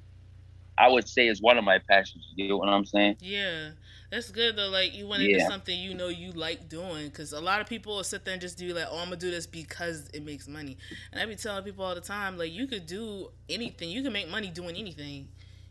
I 0.77 0.87
would 0.87 1.07
say 1.07 1.27
it's 1.27 1.41
one 1.41 1.57
of 1.57 1.63
my 1.63 1.79
passions. 1.89 2.25
You 2.35 2.49
know 2.49 2.57
what 2.57 2.69
I'm 2.69 2.85
saying? 2.85 3.17
Yeah, 3.19 3.71
that's 4.11 4.29
good 4.31 4.55
though. 4.57 4.69
Like 4.69 4.93
you 4.95 5.07
went 5.07 5.23
into 5.23 5.39
Yeah. 5.39 5.47
something 5.47 5.77
you 5.79 5.93
know 5.95 6.09
you 6.09 6.31
like 6.33 6.69
doing, 6.69 7.07
because 7.07 7.33
a 7.33 7.39
lot 7.41 7.61
of 7.61 7.67
people 7.67 7.95
will 7.95 8.03
sit 8.03 8.25
there 8.25 8.33
and 8.33 8.41
just 8.41 8.57
do 8.57 8.73
like, 8.73 8.87
"Oh, 8.89 8.97
I'm 8.99 9.05
gonna 9.05 9.17
do 9.17 9.31
this 9.31 9.47
because 9.47 10.09
it 10.13 10.23
makes 10.23 10.47
money." 10.47 10.77
And 11.11 11.21
I 11.21 11.25
be 11.25 11.35
telling 11.35 11.63
people 11.63 11.85
all 11.85 11.95
the 11.95 12.01
time, 12.01 12.37
like, 12.37 12.51
you 12.51 12.67
could 12.67 12.85
do 12.87 13.31
anything. 13.49 13.89
You 13.89 14.03
can 14.03 14.13
make 14.13 14.29
money 14.29 14.49
doing 14.49 14.75
anything. 14.75 15.29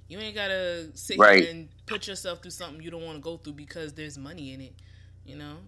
You 0.08 0.18
ain't 0.18 0.34
gotta 0.34 0.90
sit 0.96 1.18
Right. 1.18 1.38
here 1.38 1.50
and 1.50 1.68
put 1.86 2.08
yourself 2.08 2.40
through 2.42 2.50
something 2.52 2.82
you 2.82 2.90
don't 2.90 3.04
want 3.04 3.16
to 3.16 3.22
go 3.22 3.36
through 3.36 3.52
because 3.54 3.92
there's 3.94 4.18
money 4.18 4.52
in 4.54 4.60
it. 4.60 4.74
You 5.24 5.36
know? 5.36 5.58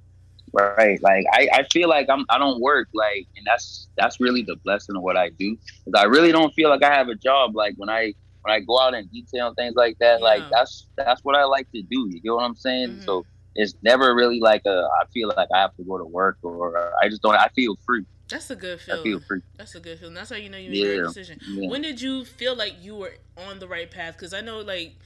Right. 0.53 1.01
Like 1.03 1.25
I, 1.33 1.49
I 1.53 1.63
feel 1.73 1.89
like 1.89 2.09
I'm 2.11 2.27
I 2.29 2.39
don't 2.39 2.61
work 2.61 2.89
like 2.93 3.27
and 3.37 3.47
that's 3.47 3.89
that's 3.97 4.21
really 4.21 4.43
the 4.43 4.57
blessing 4.65 4.97
of 4.97 5.03
what 5.03 5.17
I 5.17 5.31
do. 5.31 5.57
'Cause 5.85 5.95
I 5.97 6.05
really 6.05 6.33
don't 6.33 6.53
feel 6.55 6.69
like 6.69 6.83
I 6.85 6.93
have 6.95 7.09
a 7.09 7.15
job. 7.15 7.55
Like 7.57 7.75
when 7.77 7.89
I 7.89 8.15
when 8.43 8.55
I 8.55 8.61
go 8.61 8.81
out 8.81 8.94
and 8.94 9.11
detail 9.11 9.49
and 9.49 9.56
things 9.56 9.75
like 9.77 9.97
that, 10.00 10.23
like 10.23 10.47
that's 10.50 10.89
that's 10.97 11.21
what 11.25 11.37
I 11.37 11.44
like 11.44 11.69
to 11.75 11.83
do. 11.83 12.09
You 12.11 12.21
know 12.25 12.37
what 12.37 12.44
I'm 12.44 12.56
saying? 12.56 12.99
Mhm. 12.99 13.03
So 13.03 13.27
it's 13.55 13.75
never 13.83 14.15
really 14.15 14.41
like 14.41 14.62
a 14.67 14.89
I 15.00 15.05
feel 15.12 15.29
like 15.29 15.49
I 15.55 15.61
have 15.61 15.75
to 15.77 15.85
go 15.85 15.99
to 15.99 16.05
work 16.05 16.39
or 16.43 16.93
I 17.03 17.09
just 17.09 17.23
don't 17.23 17.35
I 17.37 17.49
feel 17.55 17.77
free. 17.87 18.05
That's 18.29 18.50
a 18.50 18.56
good 18.56 18.81
feeling. 18.81 19.00
I 19.00 19.03
feel 19.03 19.21
free. 19.27 19.41
That's 19.56 19.75
a 19.75 19.81
good 19.81 19.99
feeling. 19.99 20.15
That's 20.15 20.31
how 20.31 20.37
you 20.37 20.49
know 20.49 20.56
you 20.59 20.71
made 20.71 20.81
the 20.81 20.87
Yeah. 20.87 20.93
right 20.94 21.03
decision. 21.03 21.39
Yeah. 21.47 21.69
When 21.69 21.83
did 21.83 22.00
you 22.00 22.25
feel 22.25 22.55
like 22.56 22.75
you 22.83 22.97
were 22.97 23.15
on 23.37 23.59
the 23.59 23.69
right 23.69 23.91
path? 23.91 24.15
Because 24.17 24.33
I 24.33 24.41
know 24.41 24.61
like 24.61 24.97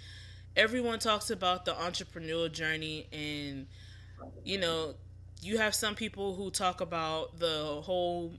everyone 0.57 0.99
talks 0.99 1.31
about 1.31 1.65
the 1.65 1.73
entrepreneurial 1.75 2.51
journey, 2.53 3.09
and 3.13 3.67
you 4.45 4.59
know, 4.59 4.95
you 5.43 5.59
have 5.59 5.75
some 5.75 5.95
people 5.95 6.35
who 6.35 6.51
talk 6.51 6.81
about 6.81 7.39
the 7.39 7.81
whole 7.85 8.35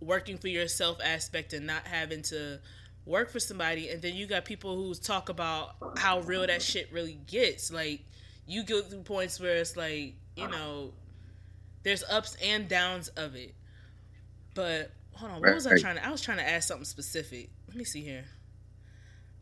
working 0.00 0.38
for 0.38 0.48
yourself 0.48 0.98
aspect 1.04 1.52
and 1.52 1.66
not 1.66 1.86
having 1.86 2.22
to 2.22 2.60
work 3.08 3.30
for 3.30 3.40
somebody, 3.40 3.88
and 3.88 4.02
then 4.02 4.14
you 4.14 4.26
got 4.26 4.44
people 4.44 4.76
who 4.76 4.94
talk 4.94 5.28
about 5.28 5.76
how 5.96 6.20
real 6.20 6.46
that 6.46 6.62
shit 6.62 6.92
really 6.92 7.18
gets. 7.26 7.72
Like 7.72 8.00
you 8.46 8.62
go 8.62 8.82
through 8.82 9.02
points 9.02 9.40
where 9.40 9.56
it's 9.56 9.76
like 9.76 10.14
you 10.36 10.48
know, 10.48 10.92
there's 11.82 12.04
ups 12.04 12.36
and 12.42 12.68
downs 12.68 13.08
of 13.08 13.34
it. 13.34 13.54
But 14.54 14.92
hold 15.14 15.32
on, 15.32 15.40
what 15.40 15.54
was 15.54 15.66
I 15.66 15.76
trying 15.78 15.96
to? 15.96 16.06
I 16.06 16.10
was 16.10 16.22
trying 16.22 16.38
to 16.38 16.48
ask 16.48 16.68
something 16.68 16.84
specific. 16.84 17.50
Let 17.66 17.76
me 17.76 17.84
see 17.84 18.02
here. 18.02 18.24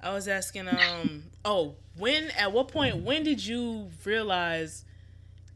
I 0.00 0.12
was 0.12 0.28
asking, 0.28 0.68
um, 0.68 1.25
oh, 1.44 1.76
when? 1.96 2.30
At 2.30 2.52
what 2.52 2.68
point? 2.68 2.96
When 2.96 3.25
did 3.25 3.44
you 3.44 3.90
realize 4.04 4.85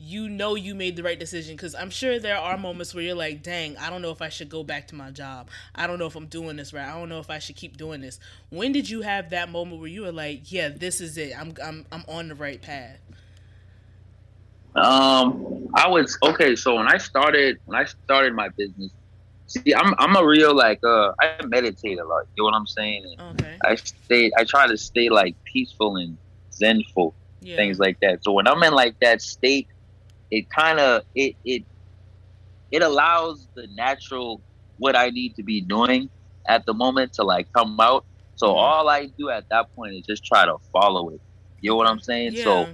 you 0.03 0.29
know 0.31 0.55
you 0.55 0.75
made 0.75 0.97
the 0.97 1.03
right 1.03 1.19
decision? 1.19 1.55
Because 1.55 1.75
I'm 1.75 1.91
sure 1.91 2.19
there 2.19 2.39
are 2.39 2.57
moments 2.57 2.95
where 2.95 3.05
you're 3.05 3.15
like, 3.15 3.43
dang, 3.43 3.77
I 3.77 3.91
don't 3.91 4.01
know 4.01 4.11
if 4.11 4.23
I 4.23 4.31
should 4.31 4.49
go 4.49 4.65
back 4.65 4.89
to 4.89 4.95
my 4.95 5.11
job. 5.11 5.49
I 5.75 5.87
don't 5.87 5.99
know 5.99 6.07
if 6.07 6.17
I'm 6.17 6.27
doing 6.27 6.57
this 6.57 6.73
right. 6.73 6.89
I 6.89 6.99
don't 6.99 7.11
know 7.11 7.21
if 7.21 7.29
I 7.29 7.39
should 7.39 7.57
keep 7.57 7.77
doing 7.77 8.01
this. 8.01 8.19
When 8.49 8.73
did 8.73 8.89
you 8.89 9.03
have 9.03 9.31
that 9.31 9.51
moment 9.51 9.79
where 9.81 9.89
you 9.91 10.03
were 10.03 10.13
like, 10.13 10.51
yeah, 10.51 10.71
this 10.71 11.01
is 11.01 11.19
it. 11.19 11.39
I'm 11.39 11.55
I'm 11.63 11.87
I'm 11.93 12.05
on 12.09 12.29
the 12.29 12.35
right 12.35 12.61
path. 12.61 12.99
Um, 14.75 15.69
I 15.75 15.89
was 15.89 16.17
okay. 16.23 16.57
So 16.57 16.77
when 16.77 16.89
I 16.89 16.97
started, 16.97 17.59
when 17.67 17.79
I 17.79 17.85
started 17.85 18.35
my 18.35 18.49
business, 18.57 18.93
see, 19.47 19.75
I'm 19.75 19.95
I'm 19.99 20.17
a 20.17 20.25
real 20.25 20.55
like 20.55 20.79
uh, 20.85 21.13
I 21.21 21.45
meditate 21.45 21.99
a 21.99 22.05
lot. 22.07 22.23
You 22.37 22.43
know 22.43 22.45
what 22.47 22.55
I'm 22.55 22.67
saying? 22.67 23.05
And 23.05 23.41
Okay. 23.41 23.59
I 23.65 23.75
stay, 23.75 24.31
I 24.39 24.45
try 24.45 24.67
to 24.67 24.77
stay 24.79 25.09
like 25.11 25.37
peaceful 25.53 25.97
and 25.97 26.17
zenful, 26.55 27.15
Yeah. 27.43 27.57
things 27.57 27.79
like 27.79 27.99
that. 28.01 28.25
So 28.25 28.33
when 28.33 28.47
I'm 28.49 28.63
in 28.63 28.73
like 28.73 28.95
that 29.01 29.21
state, 29.21 29.69
it 30.31 30.47
kind 30.51 30.81
of 30.81 31.03
it 31.15 31.37
it 31.45 31.65
it 32.71 32.83
allows 32.83 33.49
the 33.57 33.69
natural 33.75 34.43
what 34.79 34.97
I 34.97 35.11
need 35.11 35.35
to 35.37 35.45
be 35.45 35.63
doing 35.63 36.11
at 36.49 36.65
the 36.67 36.75
moment 36.75 37.13
to 37.15 37.25
like 37.25 37.49
come 37.57 37.79
out. 37.81 38.05
So 38.37 38.49
Mhm. 38.49 38.55
all 38.55 38.89
I 38.89 39.09
do 39.19 39.31
at 39.31 39.45
that 39.51 39.69
point 39.77 39.95
is 39.95 40.05
just 40.09 40.25
try 40.25 40.45
to 40.47 40.57
follow 40.73 41.11
it. 41.11 41.21
You 41.61 41.71
know 41.73 41.77
what 41.77 41.89
I'm 41.89 42.01
saying? 42.01 42.35
Yeah. 42.35 42.43
So 42.43 42.71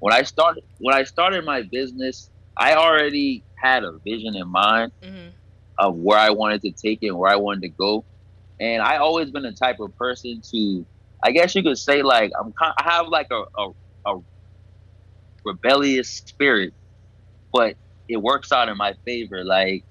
when 0.00 0.14
I 0.14 0.22
started 0.22 0.64
when 0.78 0.94
I 0.96 1.04
started 1.04 1.44
my 1.44 1.62
business, 1.70 2.30
I 2.58 2.74
already 2.74 3.44
had 3.58 3.84
a 3.84 3.92
vision 4.04 4.36
in 4.36 4.48
mind 4.50 4.92
hmm 5.02 5.30
of 5.78 5.96
where 5.96 6.18
I 6.18 6.30
wanted 6.30 6.62
to 6.62 6.72
take 6.72 7.00
it 7.02 7.08
and 7.08 7.18
where 7.18 7.32
I 7.32 7.36
wanted 7.36 7.62
to 7.62 7.70
go. 7.70 8.04
And 8.60 8.82
I 8.82 8.98
always 8.98 9.30
been 9.30 9.44
the 9.44 9.52
type 9.52 9.78
of 9.80 9.96
person 9.96 10.42
to 10.52 10.86
I 11.24 11.32
guess 11.32 11.54
you 11.54 11.62
could 11.62 11.78
say 11.78 12.02
like 12.02 12.32
I'm 12.40 12.52
I 12.60 12.84
have 12.84 13.08
like 13.08 13.28
a, 13.32 13.42
a, 13.60 13.70
a 14.06 14.18
rebellious 15.44 16.10
spirit, 16.10 16.74
but 17.54 17.76
it 18.08 18.18
works 18.18 18.52
out 18.52 18.68
in 18.68 18.76
my 18.76 18.94
favor. 19.06 19.44
Like 19.44 19.84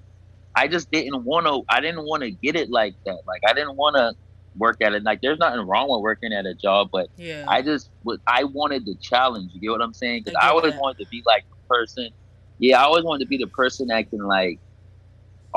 I 0.54 0.68
just 0.68 0.90
didn't 0.92 1.24
want 1.24 1.46
to. 1.46 1.62
I 1.68 1.80
didn't 1.80 2.04
want 2.04 2.22
to 2.22 2.30
get 2.30 2.54
it 2.54 2.70
like 2.70 2.94
that. 3.06 3.22
Like 3.26 3.42
I 3.48 3.54
didn't 3.54 3.76
want 3.76 3.96
to 3.96 4.12
work 4.56 4.76
at 4.82 4.92
it. 4.92 5.02
Like 5.02 5.20
there's 5.22 5.38
nothing 5.38 5.66
wrong 5.66 5.88
with 5.90 6.02
working 6.02 6.32
at 6.32 6.46
a 6.46 6.54
job, 6.54 6.90
but 6.92 7.08
yeah. 7.16 7.44
I 7.48 7.62
just 7.62 7.90
was. 8.04 8.20
I 8.26 8.44
wanted 8.44 8.84
the 8.84 8.94
challenge. 8.96 9.52
You 9.54 9.60
get 9.60 9.70
what 9.70 9.82
I'm 9.82 9.94
saying? 9.94 10.22
Because 10.24 10.38
I 10.40 10.48
I, 10.48 10.50
always 10.50 10.74
that. 10.74 10.80
wanted 10.80 11.02
to 11.04 11.10
be 11.10 11.22
like 11.26 11.44
the 11.48 11.74
person. 11.74 12.10
Yeah, 12.58 12.80
I 12.80 12.84
always 12.84 13.02
wanted 13.02 13.24
to 13.24 13.28
be 13.28 13.38
the 13.38 13.48
person 13.48 13.88
that 13.88 14.08
can 14.10 14.20
like. 14.20 14.60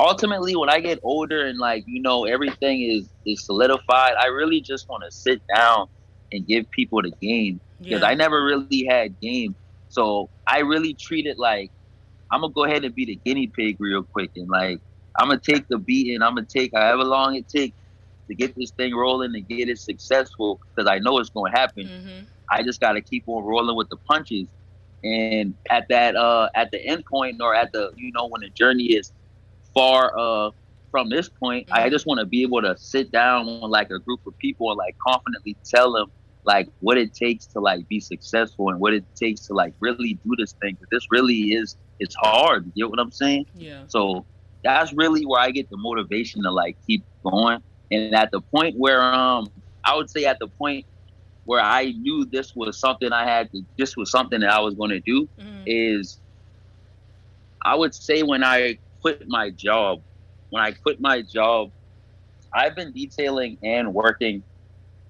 Ultimately, 0.00 0.54
when 0.54 0.70
I 0.70 0.80
get 0.80 1.00
older 1.02 1.46
and 1.46 1.58
like 1.58 1.84
you 1.86 2.00
know 2.00 2.24
everything 2.24 2.82
is 2.82 3.08
is 3.26 3.44
solidified, 3.44 4.14
I 4.18 4.26
really 4.26 4.60
just 4.60 4.88
want 4.88 5.04
to 5.04 5.10
sit 5.10 5.42
down 5.54 5.88
and 6.32 6.46
give 6.46 6.70
people 6.70 7.02
the 7.02 7.10
game 7.20 7.60
because 7.80 8.00
yeah. 8.00 8.08
I 8.08 8.14
never 8.14 8.44
really 8.44 8.86
had 8.86 9.20
game. 9.20 9.54
So 9.90 10.28
I 10.46 10.60
really 10.60 10.94
treat 10.94 11.26
it 11.26 11.38
like 11.38 11.70
I'm 12.30 12.40
gonna 12.42 12.52
go 12.52 12.64
ahead 12.64 12.84
and 12.84 12.94
be 12.94 13.04
the 13.06 13.20
guinea 13.24 13.50
pig 13.56 13.76
real 13.80 14.04
quick 14.12 14.30
and 14.36 14.48
like 14.48 14.78
I'm 15.18 15.28
gonna 15.28 15.40
take 15.46 15.64
the 15.68 15.78
beat 15.78 16.14
and 16.14 16.22
I'm 16.24 16.34
gonna 16.34 16.46
take 16.54 16.72
however 16.74 17.04
long 17.04 17.36
it 17.36 17.48
takes 17.48 17.76
to 18.30 18.34
get 18.36 18.54
this 18.56 18.72
thing 18.78 18.94
rolling 18.94 19.34
and 19.34 19.46
get 19.48 19.68
it 19.68 19.78
successful 19.78 20.58
because 20.76 20.88
I 20.90 20.98
know 20.98 21.18
it's 21.18 21.30
gonna 21.30 21.50
happen. 21.56 21.88
Mhm. 21.88 22.26
I 22.50 22.62
just 22.62 22.80
gotta 22.80 23.00
keep 23.02 23.24
on 23.26 23.44
rolling 23.44 23.76
with 23.76 23.88
the 23.90 23.98
punches. 24.08 24.48
And 25.02 25.54
at 25.70 25.86
that 25.90 26.16
uh 26.16 26.48
at 26.54 26.70
the 26.72 26.84
end 26.86 27.04
point 27.10 27.36
or 27.40 27.54
at 27.54 27.70
the 27.72 27.92
you 27.96 28.10
know 28.14 28.28
when 28.28 28.40
the 28.42 28.50
journey 28.50 28.84
is 28.94 29.12
far 29.74 30.12
uh 30.18 30.50
from 30.90 31.10
this 31.10 31.28
point, 31.42 31.68
I 31.72 31.88
Mhm. 31.88 31.92
just 31.92 32.06
want 32.06 32.20
to 32.20 32.26
be 32.26 32.42
able 32.42 32.62
to 32.62 32.76
sit 32.78 33.10
down 33.12 33.46
with 33.46 33.56
like 33.70 33.90
a 33.90 33.98
group 34.00 34.08
of 34.12 34.22
people 34.40 34.70
and 34.70 34.78
like 34.78 34.96
confidently 35.06 35.56
tell 35.64 35.92
them 35.92 36.12
like 36.44 36.66
what 36.80 36.96
it 36.96 37.12
takes 37.14 37.46
to 37.48 37.60
like 37.60 37.86
be 37.88 38.00
successful 38.00 38.70
and 38.70 38.80
what 38.80 38.94
it 38.94 39.04
takes 39.20 39.46
to 39.46 39.54
like 39.54 39.74
really 39.80 40.18
do 40.24 40.34
this 40.38 40.54
thing. 40.62 40.76
Cause 40.76 40.88
this 40.90 41.06
really 41.10 41.52
is 41.52 41.76
it's 41.98 42.14
hard. 42.22 42.66
You 42.74 42.84
get 42.84 42.90
what 42.90 43.00
I'm 43.00 43.12
saying? 43.12 43.46
Yeah. 43.54 43.84
So 43.88 44.26
that's 44.64 44.92
really 44.94 45.24
where 45.24 45.40
I 45.40 45.50
get 45.50 45.68
the 45.70 45.76
motivation 45.78 46.42
to 46.44 46.50
like 46.50 46.76
keep 46.86 47.04
going. 47.24 47.60
And 47.90 48.14
at 48.14 48.30
the 48.32 48.40
point 48.54 48.74
where 48.76 49.02
um 49.02 49.48
I 49.84 49.96
would 49.96 50.10
say 50.10 50.24
at 50.24 50.38
the 50.40 50.48
point 50.58 50.86
where 51.44 51.60
I 51.60 51.86
knew 51.92 52.26
this 52.30 52.52
was 52.54 52.78
something 52.80 53.12
I 53.12 53.24
had 53.24 53.50
to 53.52 53.62
this 53.78 53.96
was 53.96 54.10
something 54.10 54.40
that 54.40 54.50
I 54.50 54.60
was 54.60 54.74
gonna 54.74 55.00
do 55.00 55.28
Mhm. 55.38 55.64
is 55.66 56.20
I 57.64 57.74
would 57.76 57.94
say 57.94 58.22
when 58.22 58.44
I 58.44 58.78
quit 59.02 59.24
my 59.28 59.50
job, 59.50 60.00
when 60.50 60.62
I 60.62 60.72
quit 60.72 60.98
my 61.00 61.22
job, 61.22 61.70
I've 62.54 62.74
been 62.74 62.92
detailing 62.92 63.58
and 63.62 63.92
working 63.94 64.44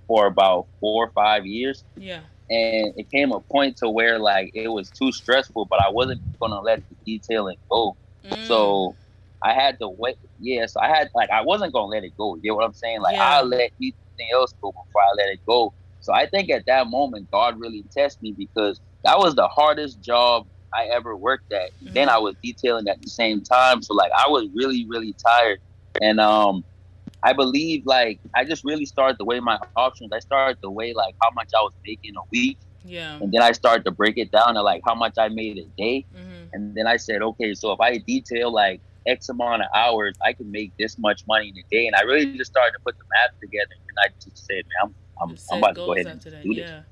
for 0.07 0.27
about 0.27 0.69
four 0.81 1.07
or 1.07 1.13
five 1.13 1.47
years 1.47 1.85
Yeah. 1.97 2.23
And 2.51 2.93
it 2.97 3.11
came 3.11 3.33
a 3.33 3.41
point 3.41 3.77
to 3.79 3.89
where 3.89 4.19
like 4.19 4.51
it 4.55 4.69
was 4.69 4.91
too 4.91 5.13
stressful, 5.13 5.67
but 5.71 5.81
I 5.81 5.91
wasn't 5.91 6.21
gonna 6.41 6.61
let 6.61 6.83
the 6.89 6.97
detailing 7.05 7.57
go. 7.71 7.97
Mm. 8.25 8.47
So 8.47 8.97
I 9.43 9.53
had 9.53 9.79
to 9.81 9.89
wait. 9.89 10.17
Yeah, 10.39 10.67
so 10.67 10.81
I 10.81 10.89
had 10.89 11.09
like 11.15 11.31
I 11.31 11.43
wasn't 11.43 11.73
gonna 11.73 11.87
let 11.87 12.05
it 12.05 12.13
go. 12.17 12.37
You 12.37 12.43
get 12.43 12.55
what 12.55 12.65
I'm 12.65 12.73
saying? 12.73 13.01
Like 13.01 13.17
Yeah. 13.17 13.39
I'll 13.39 13.45
let 13.45 13.71
anything 13.81 14.29
else 14.33 14.53
go 14.63 14.71
before 14.71 15.03
I 15.03 15.15
let 15.17 15.29
it 15.31 15.41
go. 15.47 15.73
So 16.01 16.13
I 16.13 16.27
think 16.27 16.51
at 16.51 16.65
that 16.67 16.89
moment 16.89 17.31
God 17.31 17.59
really 17.59 17.85
tested 17.97 18.23
me 18.23 18.35
because 18.37 18.81
that 19.05 19.19
was 19.19 19.35
the 19.35 19.49
hardest 19.49 20.01
job 20.01 20.47
I 20.75 20.87
ever 20.87 21.17
worked 21.17 21.53
at. 21.53 21.71
Mhm. 21.83 21.95
Then 21.95 22.09
I 22.09 22.19
was 22.19 22.35
detailing 22.43 22.89
at 22.89 23.01
the 23.01 23.11
same 23.11 23.43
time. 23.43 23.83
So 23.83 23.95
like 23.95 24.11
I 24.17 24.29
was 24.29 24.49
really, 24.55 24.87
really 24.89 25.15
tired. 25.27 25.59
And 26.01 26.21
um 26.21 26.65
I 27.23 27.33
believe 27.33 27.83
like 27.87 28.21
I 28.35 28.45
just 28.45 28.65
really 28.65 28.87
started 28.87 29.19
to 29.19 29.25
weigh 29.25 29.41
my 29.41 29.59
options. 29.77 30.11
I 30.13 30.21
started 30.21 30.59
to 30.63 30.71
weigh 30.71 30.95
like 30.95 31.15
how 31.23 31.31
much 31.35 31.51
I 31.57 31.61
was 31.61 31.73
making 31.87 32.13
a 32.17 32.21
week. 32.33 32.59
yeah. 32.85 33.19
And 33.21 33.33
then 33.33 33.43
I 33.43 33.53
started 33.53 33.85
to 33.87 33.91
break 33.91 34.17
it 34.19 34.31
down 34.31 34.55
to 34.55 34.63
like 34.63 34.83
how 34.87 34.95
much 34.95 35.15
I 35.19 35.29
made 35.29 35.59
a 35.59 35.67
day. 35.77 36.07
hmm 36.15 36.45
And 36.53 36.75
then 36.77 36.87
I 36.87 36.97
said, 36.97 37.23
okay, 37.23 37.55
so 37.55 37.73
if 37.73 37.81
I 37.81 37.99
detail 37.99 38.53
like 38.53 38.81
X 39.07 39.29
amount 39.29 39.63
of 39.63 39.69
hours, 39.75 40.15
I 40.25 40.33
can 40.33 40.51
make 40.51 40.73
this 40.79 40.97
much 40.99 41.23
money 41.27 41.49
in 41.49 41.57
a 41.59 41.65
day. 41.71 41.87
And 41.87 41.97
I 41.97 42.03
really 42.03 42.37
just 42.37 42.51
started 42.53 42.73
to 42.73 42.79
put 42.85 42.97
the 42.99 43.05
math 43.11 43.31
together. 43.41 43.75
And 43.89 43.97
I 44.05 44.09
just 44.23 44.47
said, 44.47 44.63
man, 44.83 44.95
I'm, 45.21 45.31
I'm, 45.31 45.37
I'm 45.53 45.59
about 45.59 45.75
to 45.75 45.75
go 45.75 45.93
ahead 45.95 46.07
and 46.07 46.21
that. 46.21 46.43
do 46.43 46.55
this. 46.55 46.71
Yeah. 46.71 46.83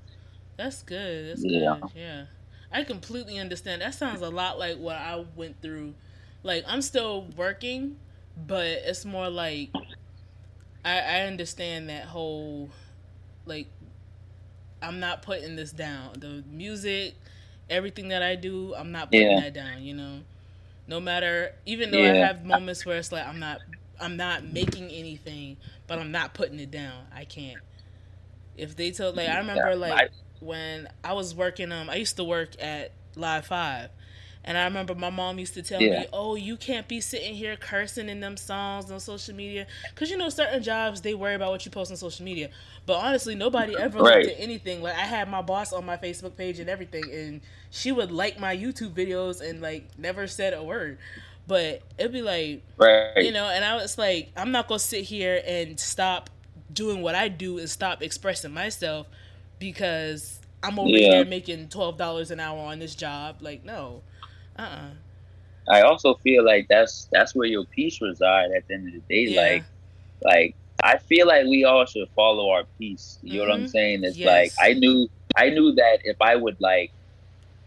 That's 0.56 0.82
good. 0.82 1.30
That's 1.30 1.44
Yeah. 1.44 1.76
good. 1.80 1.90
Yeah. 1.94 2.24
I 2.72 2.84
completely 2.84 3.38
understand. 3.38 3.82
That 3.82 3.94
sounds 3.94 4.22
a 4.22 4.30
lot 4.30 4.58
like 4.58 4.78
what 4.78 4.96
I 4.96 5.24
went 5.36 5.60
through. 5.62 5.94
Like 6.42 6.64
I'm 6.66 6.82
still 6.82 7.26
working, 7.36 7.96
but 8.46 8.66
it's 8.66 9.04
more 9.04 9.28
like 9.30 9.70
I 10.86 11.00
I 11.00 11.20
understand 11.22 11.90
that 11.90 12.06
whole 12.06 12.70
like 13.46 13.68
I'm 14.82 15.00
not 15.00 15.22
putting 15.22 15.56
this 15.56 15.72
down. 15.72 16.20
The 16.20 16.44
music, 16.50 17.14
everything 17.70 18.08
that 18.08 18.22
I 18.22 18.36
do, 18.36 18.74
I'm 18.76 18.92
not 18.92 19.12
putting 19.12 19.36
Yeah. 19.36 19.40
that 19.40 19.54
down, 19.54 19.82
you 19.84 19.94
know. 19.94 20.20
No 20.88 21.00
matter 21.00 21.54
even 21.66 21.92
though 21.92 22.04
I 22.04 22.14
have 22.14 22.44
moments 22.44 22.86
where 22.86 22.98
it's 22.98 23.12
like 23.12 23.26
I'm 23.26 23.40
not 23.40 23.62
I'm 24.00 24.16
not 24.16 24.44
making 24.44 24.90
anything, 24.90 25.58
but 25.88 25.98
I'm 25.98 26.12
not 26.12 26.34
putting 26.34 26.60
it 26.60 26.70
down. 26.72 27.06
I 27.14 27.24
can't. 27.26 27.60
If 28.56 28.76
they 28.76 28.92
told 28.92 29.16
like 29.16 29.28
I 29.30 29.38
remember 29.38 29.70
Yeah, 29.70 29.74
like 29.74 30.02
I- 30.02 30.08
when 30.40 30.88
I 31.04 31.14
was 31.14 31.34
working 31.34 31.72
um 31.72 31.90
I 31.90 31.96
used 31.96 32.16
to 32.16 32.24
work 32.24 32.50
at 32.62 32.92
Live 33.16 33.46
5 33.46 33.90
and 34.46 34.56
I 34.56 34.64
remember 34.64 34.94
my 34.94 35.10
mom 35.10 35.38
used 35.38 35.54
to 35.54 35.62
tell 35.62 35.80
Yeah. 35.82 36.00
me, 36.00 36.06
"Oh, 36.12 36.34
you 36.36 36.56
can't 36.56 36.86
be 36.88 37.00
sitting 37.00 37.34
here 37.34 37.56
cursing 37.56 38.08
in 38.08 38.20
them 38.20 38.36
songs 38.36 38.90
on 38.90 39.00
social 39.00 39.34
media, 39.34 39.66
because 39.94 40.10
you 40.10 40.16
know 40.16 40.28
certain 40.28 40.62
jobs 40.62 41.00
they 41.02 41.14
worry 41.14 41.34
about 41.34 41.50
what 41.50 41.64
you 41.64 41.70
post 41.70 41.90
on 41.90 41.96
social 41.96 42.24
media. 42.24 42.50
But 42.86 42.94
honestly, 42.98 43.34
nobody 43.34 43.76
ever 43.76 44.00
Right. 44.00 44.24
looked 44.24 44.28
at 44.36 44.40
anything. 44.42 44.82
Like 44.82 44.94
I 44.94 45.00
had 45.06 45.28
my 45.28 45.42
boss 45.42 45.72
on 45.72 45.84
my 45.84 45.96
Facebook 45.96 46.36
page 46.36 46.58
and 46.60 46.70
everything, 46.70 47.10
and 47.12 47.40
she 47.70 47.92
would 47.92 48.12
like 48.12 48.38
my 48.38 48.56
YouTube 48.56 48.92
videos 48.94 49.40
and 49.40 49.60
like 49.60 49.86
never 49.98 50.26
said 50.26 50.54
a 50.54 50.62
word. 50.62 50.98
But 51.48 51.82
it'd 51.98 52.12
be 52.12 52.22
like, 52.22 52.62
Right. 52.76 53.24
you 53.24 53.32
know, 53.32 53.48
and 53.48 53.64
I 53.64 53.74
was 53.76 53.98
like, 53.98 54.30
I'm 54.36 54.50
not 54.52 54.68
gonna 54.68 54.78
sit 54.80 55.04
here 55.04 55.42
and 55.46 55.78
stop 55.78 56.30
doing 56.72 57.02
what 57.02 57.14
I 57.14 57.28
do 57.28 57.58
and 57.58 57.70
stop 57.70 58.02
expressing 58.02 58.52
myself 58.52 59.06
because 59.58 60.40
I'm 60.62 60.78
over 60.78 60.90
Yeah. 60.90 61.10
here 61.10 61.24
making 61.24 61.68
twelve 61.68 61.96
dollars 61.96 62.30
an 62.30 62.40
hour 62.40 62.58
on 62.58 62.78
this 62.78 62.94
job. 62.94 63.36
Like, 63.40 63.64
no, 63.64 64.02
uh, 64.58 64.62
uh 64.62 64.90
I 65.68 65.82
also 65.82 66.14
feel 66.22 66.44
like 66.44 66.66
that's 66.68 67.08
that's 67.12 67.34
where 67.34 67.46
your 67.48 67.64
peace 67.74 67.98
reside 68.00 68.50
at 68.56 68.64
the 68.68 68.74
end 68.74 68.88
of 68.88 68.94
the 68.94 69.14
day. 69.14 69.30
Yeah. 69.30 69.40
Like, 69.42 69.64
like 70.24 70.56
I 70.82 70.98
feel 70.98 71.26
like 71.26 71.46
we 71.46 71.64
all 71.64 71.84
should 71.86 72.08
follow 72.14 72.50
our 72.50 72.64
peace. 72.78 73.18
You 73.22 73.38
know 73.40 73.46
what 73.46 73.54
I'm 73.54 73.64
Mhm. 73.64 73.68
saying? 73.70 74.04
It's 74.04 74.18
Yes. 74.18 74.26
like 74.26 74.52
I 74.70 74.74
knew 74.74 75.08
I 75.36 75.50
knew 75.50 75.72
that 75.74 76.00
if 76.04 76.16
I 76.20 76.36
would 76.36 76.56
like 76.60 76.92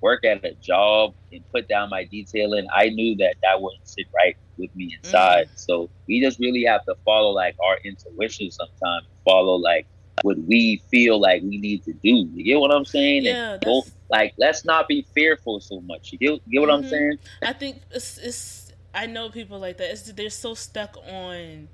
work 0.01 0.23
at 0.25 0.43
a 0.45 0.55
job 0.55 1.13
and 1.31 1.43
put 1.51 1.67
down 1.67 1.89
my 1.89 2.05
detailing, 2.05 2.67
I 2.73 2.89
knew 2.89 3.15
that 3.17 3.35
that 3.43 3.61
wouldn't 3.61 3.87
sit 3.87 4.07
right 4.15 4.35
with 4.57 4.73
me 4.75 4.95
inside. 4.97 5.47
Mm. 5.47 5.59
So 5.59 5.91
we 6.07 6.21
just 6.21 6.39
really 6.39 6.63
have 6.65 6.83
to 6.85 6.95
follow 7.05 7.31
like 7.31 7.55
our 7.63 7.77
intuition 7.83 8.49
sometimes. 8.51 9.07
Follow 9.25 9.55
like 9.55 9.87
what 10.21 10.37
we 10.47 10.81
feel 10.89 11.19
like 11.19 11.41
we 11.43 11.57
need 11.57 11.83
to 11.83 11.93
do. 11.93 12.29
You 12.33 12.43
get 12.43 12.59
what 12.59 12.71
I'm 12.73 12.85
saying? 12.85 13.25
Yeah, 13.25 13.57
And 13.65 13.83
like 14.09 14.33
let's 14.37 14.65
not 14.65 14.87
be 14.87 15.05
fearful 15.13 15.59
so 15.59 15.81
much. 15.81 16.11
You 16.11 16.17
get, 16.17 16.31
you 16.45 16.53
get 16.53 16.61
what 16.61 16.71
I'm 16.71 16.83
Mhm. 16.83 16.89
saying? 16.89 17.19
I 17.43 17.53
think 17.53 17.81
it's, 17.91 18.17
it's 18.17 18.71
I 18.93 19.05
know 19.05 19.29
people 19.29 19.59
like 19.59 19.77
that. 19.77 19.91
It's 19.91 20.11
they're 20.13 20.29
so 20.29 20.53
stuck 20.55 20.97
on 21.07 21.69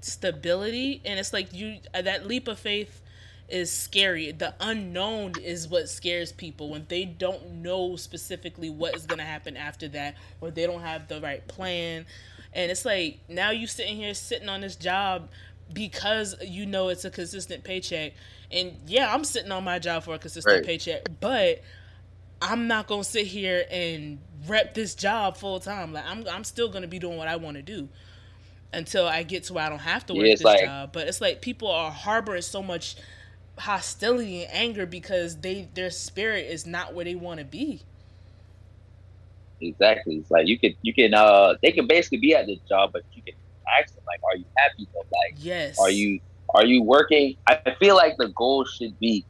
stability, 0.00 1.00
and 1.04 1.18
it's 1.18 1.32
like 1.32 1.52
you 1.52 1.78
that 1.92 2.26
leap 2.26 2.48
of 2.48 2.58
faith 2.58 3.00
is 3.48 3.72
scary. 3.76 4.30
The 4.30 4.54
unknown 4.60 5.36
is 5.36 5.66
what 5.68 5.88
scares 5.88 6.30
people 6.32 6.70
when 6.70 6.86
they 6.88 7.04
don't 7.04 7.62
know 7.62 7.96
specifically 7.96 8.70
what 8.70 8.94
is 8.94 9.06
gonna 9.06 9.24
happen 9.24 9.56
after 9.56 9.88
that, 9.88 10.14
or 10.40 10.50
they 10.50 10.66
don't 10.66 10.82
have 10.82 11.08
the 11.08 11.20
right 11.20 11.46
plan. 11.48 12.06
And 12.52 12.70
it's 12.70 12.84
like 12.84 13.18
now 13.28 13.50
you 13.50 13.66
sitting 13.66 13.96
here 13.96 14.14
sitting 14.14 14.48
on 14.48 14.60
this 14.60 14.76
job 14.76 15.28
because 15.72 16.34
you 16.42 16.66
know 16.66 16.88
it's 16.88 17.04
a 17.04 17.10
consistent 17.10 17.64
paycheck. 17.64 18.12
And 18.50 18.76
yeah, 18.86 19.12
I'm 19.12 19.24
sitting 19.24 19.52
on 19.52 19.64
my 19.64 19.78
job 19.78 20.04
for 20.04 20.14
a 20.14 20.18
consistent 20.18 20.56
Right. 20.56 20.64
paycheck, 20.64 21.02
but 21.20 21.62
I'm 22.42 22.66
not 22.68 22.86
gonna 22.86 23.04
sit 23.04 23.26
here 23.26 23.64
and 23.70 24.18
rep 24.46 24.74
this 24.74 24.94
job 24.94 25.36
full 25.36 25.60
time. 25.60 25.92
Like 25.92 26.04
I'm, 26.06 26.26
I'm 26.28 26.44
still 26.44 26.68
gonna 26.68 26.86
be 26.88 26.98
doing 26.98 27.16
what 27.18 27.28
I 27.28 27.36
want 27.36 27.56
to 27.56 27.62
do 27.62 27.88
until 28.72 29.06
I 29.06 29.22
get 29.24 29.44
to 29.44 29.54
where 29.54 29.64
I 29.64 29.68
don't 29.68 29.78
have 29.80 30.06
to 30.06 30.12
Yeah, 30.14 30.18
work 30.20 30.26
it's 30.28 30.40
this 30.40 30.44
like- 30.46 30.64
job. 30.64 30.90
But 30.92 31.06
it's 31.08 31.20
like 31.20 31.40
people 31.42 31.68
are 31.70 31.90
harboring 31.90 32.42
so 32.42 32.62
much 32.62 32.96
hostility 33.58 34.44
and 34.44 34.52
anger 34.54 34.86
because 34.86 35.36
they 35.36 35.68
their 35.74 35.90
spirit 35.90 36.46
is 36.46 36.66
not 36.66 36.94
where 36.94 37.04
they 37.04 37.14
want 37.14 37.40
to 37.40 37.44
be. 37.44 37.82
Exactly. 39.60 40.16
It's 40.16 40.30
like 40.30 40.46
you 40.46 40.58
can 40.58 40.74
you 40.82 40.94
can 40.94 41.12
uh 41.12 41.54
they 41.62 41.72
can 41.72 41.86
basically 41.86 42.18
be 42.18 42.34
at 42.34 42.46
the 42.46 42.58
job, 42.68 42.90
but 42.92 43.02
you 43.12 43.22
can 43.22 43.34
ask 43.78 43.94
them 43.94 44.02
like, 44.06 44.20
are 44.24 44.36
you 44.36 44.46
happy 44.56 44.88
though? 44.94 45.00
Like, 45.00 45.34
Yes. 45.36 45.78
are 45.78 45.90
you 45.90 46.20
are 46.54 46.64
you 46.64 46.82
working? 46.82 47.36
I 47.46 47.58
feel 47.78 47.94
like 47.96 48.16
the 48.16 48.28
goal 48.28 48.64
should 48.64 48.98
be 48.98 49.26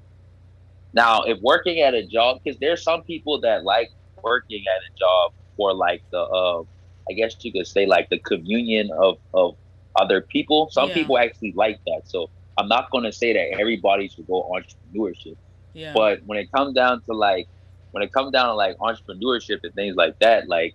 now 0.93 1.23
if 1.23 1.39
working 1.43 1.81
at 1.81 1.95
a 1.95 2.07
job 2.07 2.39
because 2.43 2.59
there's 2.61 2.83
some 2.83 3.03
people 3.05 3.41
that 3.41 3.65
like 3.65 3.89
working 4.23 4.63
at 4.67 4.81
a 4.81 4.93
job 4.99 5.33
for 5.57 5.75
like 5.75 6.03
the 6.13 6.21
uh 6.21 6.63
I 7.11 7.15
guess 7.15 7.35
you 7.43 7.53
could 7.53 7.67
say 7.67 7.87
like 7.87 8.09
the 8.11 8.19
communion 8.21 8.91
of 8.99 9.17
of 9.35 9.55
other 9.99 10.23
people. 10.31 10.69
Some 10.71 10.89
Yeah. 10.89 10.95
people 10.95 11.19
actually 11.19 11.53
like 11.57 11.79
that. 11.87 12.03
So 12.05 12.31
I'm 12.59 12.69
not 12.69 12.91
gonna 12.93 13.13
say 13.13 13.33
that 13.33 13.59
everybody 13.61 14.09
should 14.09 14.27
go 14.27 14.49
entrepreneurship. 14.55 15.37
Yeah. 15.73 15.93
But 15.95 16.21
when 16.27 16.39
it 16.39 16.49
comes 16.55 16.75
down 16.75 17.03
to 17.09 17.15
like 17.17 17.49
when 17.93 18.03
it 18.03 18.13
comes 18.13 18.33
down 18.33 18.47
to 18.49 18.55
like 18.55 18.77
entrepreneurship 18.79 19.59
and 19.63 19.75
things 19.75 19.97
like 19.97 20.15
that, 20.21 20.49
like 20.49 20.75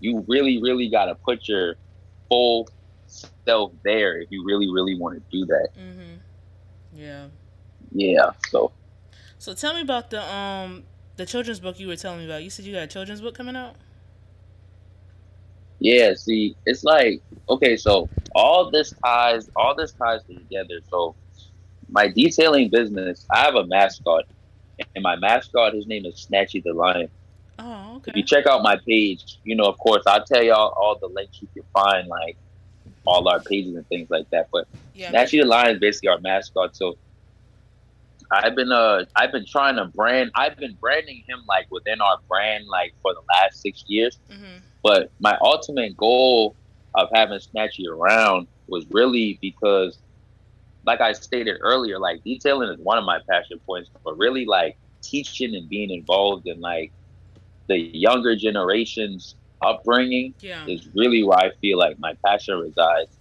you 0.00 0.24
really, 0.28 0.60
really 0.62 0.88
gotta 0.90 1.16
put 1.24 1.48
your 1.48 1.76
full 2.28 2.68
self 3.06 3.72
there 3.84 4.20
if 4.20 4.28
you 4.30 4.44
really, 4.44 4.70
really 4.70 4.98
want 4.98 5.16
to 5.16 5.22
do 5.30 5.46
that. 5.46 5.68
Mm-hmm. 5.78 6.16
Yeah. 6.92 7.28
Yeah. 7.92 8.30
So 8.48 8.72
So 9.42 9.54
tell 9.54 9.74
me 9.74 9.80
about 9.80 10.10
the 10.10 10.22
um 10.32 10.84
the 11.16 11.26
children's 11.26 11.58
book 11.58 11.80
you 11.80 11.88
were 11.88 11.96
telling 11.96 12.20
me 12.20 12.26
about. 12.26 12.44
You 12.44 12.50
said 12.50 12.64
you 12.64 12.74
got 12.74 12.84
a 12.84 12.86
children's 12.86 13.20
book 13.20 13.34
coming 13.34 13.56
out. 13.56 13.74
yeah, 15.80 16.14
see, 16.14 16.54
it's 16.64 16.84
like 16.84 17.20
okay, 17.48 17.76
so 17.76 18.08
all 18.36 18.70
this 18.70 18.94
ties 19.04 19.50
all 19.56 19.74
this 19.74 19.94
ties 19.94 20.20
together. 20.26 20.78
So 20.88 21.16
my 21.90 22.06
detailing 22.06 22.70
business, 22.70 23.26
I 23.32 23.40
have 23.40 23.56
a 23.56 23.66
mascot. 23.66 24.26
And 24.94 25.02
my 25.02 25.16
mascot, 25.16 25.74
his 25.74 25.88
name 25.88 26.06
is 26.06 26.24
Snatchy 26.24 26.62
the 26.62 26.72
Lion. 26.72 27.08
Oh, 27.58 28.00
If 28.06 28.14
you 28.14 28.22
check 28.22 28.46
out 28.46 28.62
my 28.62 28.78
page, 28.86 29.40
you 29.42 29.56
know, 29.56 29.64
of 29.64 29.76
course, 29.78 30.04
I'll 30.06 30.24
tell 30.24 30.44
y'all 30.44 30.72
all 30.80 30.98
the 31.00 31.08
links 31.08 31.42
you 31.42 31.48
can 31.52 31.64
find, 31.72 32.06
like 32.06 32.36
all 33.04 33.28
our 33.28 33.40
pages 33.40 33.74
and 33.74 33.86
things 33.88 34.06
like 34.08 34.26
that. 34.30 34.46
But 34.52 34.68
Yeah. 34.94 35.10
Snatchy 35.10 35.40
the 35.42 35.48
Lion 35.48 35.74
is 35.74 35.80
basically 35.80 36.10
our 36.10 36.20
mascot. 36.20 36.76
So 36.76 36.94
I've 38.30 38.54
been 38.54 38.70
uh 38.72 39.04
I've 39.16 39.32
been 39.32 39.46
trying 39.46 39.76
to 39.76 39.86
brand 39.86 40.30
I've 40.34 40.56
been 40.56 40.76
branding 40.80 41.22
him 41.26 41.40
like 41.48 41.66
within 41.70 42.00
our 42.00 42.18
brand 42.28 42.64
like 42.68 42.94
for 43.02 43.12
the 43.12 43.20
last 43.40 43.60
six 43.62 43.84
years. 43.86 44.18
Mhm. 44.30 44.60
But 44.82 45.10
my 45.20 45.36
ultimate 45.42 45.96
goal 45.96 46.56
of 46.94 47.08
having 47.14 47.38
Snatchy 47.38 47.86
around 47.88 48.48
was 48.68 48.84
really 48.90 49.38
because 49.40 49.98
like 50.84 51.00
I 51.00 51.12
stated 51.12 51.58
earlier, 51.60 51.98
like 51.98 52.22
detailing 52.24 52.68
is 52.68 52.78
one 52.80 52.98
of 52.98 53.04
my 53.04 53.20
passion 53.30 53.60
points, 53.66 53.90
but 54.04 54.16
really 54.18 54.44
like 54.44 54.76
teaching 55.02 55.54
and 55.54 55.68
being 55.68 55.90
involved 55.90 56.46
in 56.46 56.60
like 56.60 56.92
the 57.68 57.78
younger 57.78 58.34
generation's 58.36 59.36
upbringing 59.64 60.34
Yeah. 60.40 60.66
is 60.66 60.88
really 60.94 61.22
where 61.22 61.38
I 61.38 61.50
feel 61.60 61.78
like 61.78 61.98
my 62.00 62.14
passion 62.26 62.58
resides. 62.58 63.16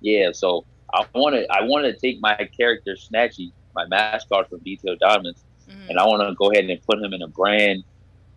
Yeah, 0.00 0.30
so 0.32 0.64
I 0.94 1.04
want 1.14 1.34
to 1.34 1.46
I 1.52 1.62
want 1.62 1.84
to 1.84 1.92
take 1.92 2.20
my 2.20 2.34
character 2.56 2.94
Snatchy, 2.96 3.50
my 3.74 3.86
mascot 3.86 4.48
from 4.48 4.58
Detail 4.60 4.96
Diamonds, 5.00 5.42
Mhm. 5.68 5.90
and 5.90 5.98
I 5.98 6.06
want 6.06 6.22
to 6.28 6.34
go 6.34 6.50
ahead 6.50 6.68
and 6.68 6.82
put 6.82 6.98
him 7.02 7.12
in 7.12 7.22
a 7.22 7.28
brand 7.28 7.84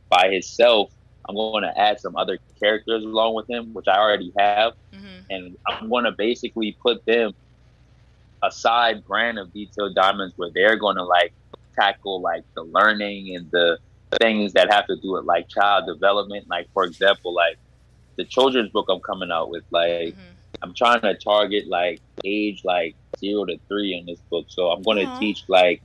by 0.10 0.30
himself. 0.32 0.92
I'm 1.28 1.36
going 1.36 1.64
to 1.64 1.78
add 1.80 2.00
some 2.00 2.16
other 2.18 2.38
characters 2.60 3.04
along 3.04 3.36
with 3.36 3.50
him, 3.50 3.74
which 3.74 3.88
I 3.88 3.98
already 3.98 4.32
have, 4.38 4.74
Mhm. 4.94 5.26
and 5.30 5.58
I'm 5.68 5.90
going 5.90 6.04
to 6.04 6.12
basically 6.12 6.76
put 6.82 7.06
them 7.06 7.34
a 8.44 8.52
side 8.52 9.06
brand 9.06 9.40
of 9.40 9.54
Detail 9.54 9.92
Diamonds 9.94 10.34
where 10.38 10.50
they're 10.54 10.76
going 10.76 10.98
to 10.98 11.04
like 11.04 11.34
tackle 11.76 12.22
like 12.22 12.44
the 12.56 12.64
learning 12.64 13.36
and 13.36 13.50
the 13.52 13.80
things 14.22 14.54
that 14.54 14.72
have 14.72 14.86
to 14.88 14.96
do 14.98 15.14
with 15.14 15.24
like 15.26 15.48
child 15.48 15.86
development. 15.88 16.48
Like 16.50 16.68
for 16.74 16.84
example, 16.84 17.34
like 17.34 17.58
the 18.18 18.26
children's 18.26 18.70
book 18.72 18.88
I'm 18.90 19.00
coming 19.00 19.32
out 19.32 19.50
with, 19.50 19.64
like 19.72 20.14
Mhm. 20.16 20.36
I'm 20.62 20.74
trying 20.74 21.02
to 21.02 21.16
target 21.16 21.68
like 21.68 22.02
age 22.26 22.64
like 22.66 22.96
zero 23.24 23.46
to 23.46 23.58
three 23.68 23.96
in 23.98 24.06
this 24.06 24.20
book. 24.30 24.46
So 24.50 24.68
I'm 24.68 24.82
going 24.82 24.98
to 24.98 25.06
Aw. 25.06 25.20
teach 25.20 25.44
like 25.48 25.82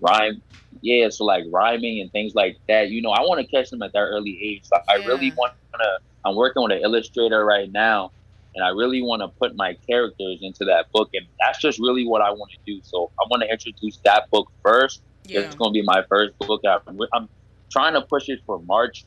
rhyme, 0.00 0.42
yeah. 0.80 1.08
So 1.08 1.24
like 1.24 1.44
rhyming 1.52 2.00
and 2.00 2.10
things 2.12 2.34
like 2.34 2.56
that. 2.68 2.90
You 2.90 3.02
know, 3.02 3.10
I 3.10 3.20
want 3.22 3.40
to 3.40 3.46
catch 3.46 3.70
them 3.70 3.82
at 3.82 3.92
that 3.92 4.00
early 4.00 4.38
age. 4.42 4.64
So 4.64 4.76
I 4.88 4.96
really 5.06 5.32
want 5.36 5.52
to. 5.74 5.98
I'm 6.24 6.34
working 6.34 6.62
with 6.62 6.72
an 6.72 6.80
illustrator 6.82 7.44
right 7.44 7.70
now, 7.70 8.10
and 8.54 8.64
I 8.64 8.70
really 8.70 9.00
want 9.00 9.22
to 9.22 9.28
put 9.28 9.54
my 9.54 9.76
characters 9.88 10.38
into 10.42 10.64
that 10.64 10.90
book, 10.92 11.10
and 11.14 11.24
that's 11.38 11.60
just 11.60 11.78
really 11.78 12.06
what 12.06 12.20
I 12.20 12.30
want 12.30 12.50
to 12.50 12.58
do. 12.66 12.80
So 12.82 13.10
I 13.20 13.24
want 13.30 13.42
to 13.42 13.50
introduce 13.50 13.98
that 14.04 14.28
book 14.30 14.50
first. 14.64 15.02
Yeah. 15.24 15.40
It's 15.40 15.54
going 15.54 15.72
to 15.72 15.80
be 15.80 15.82
my 15.82 16.02
first 16.08 16.36
book. 16.38 16.62
I'm, 16.64 16.98
I'm 17.12 17.28
trying 17.70 17.94
to 17.94 18.02
push 18.02 18.28
it 18.28 18.40
for 18.46 18.60
March. 18.60 19.04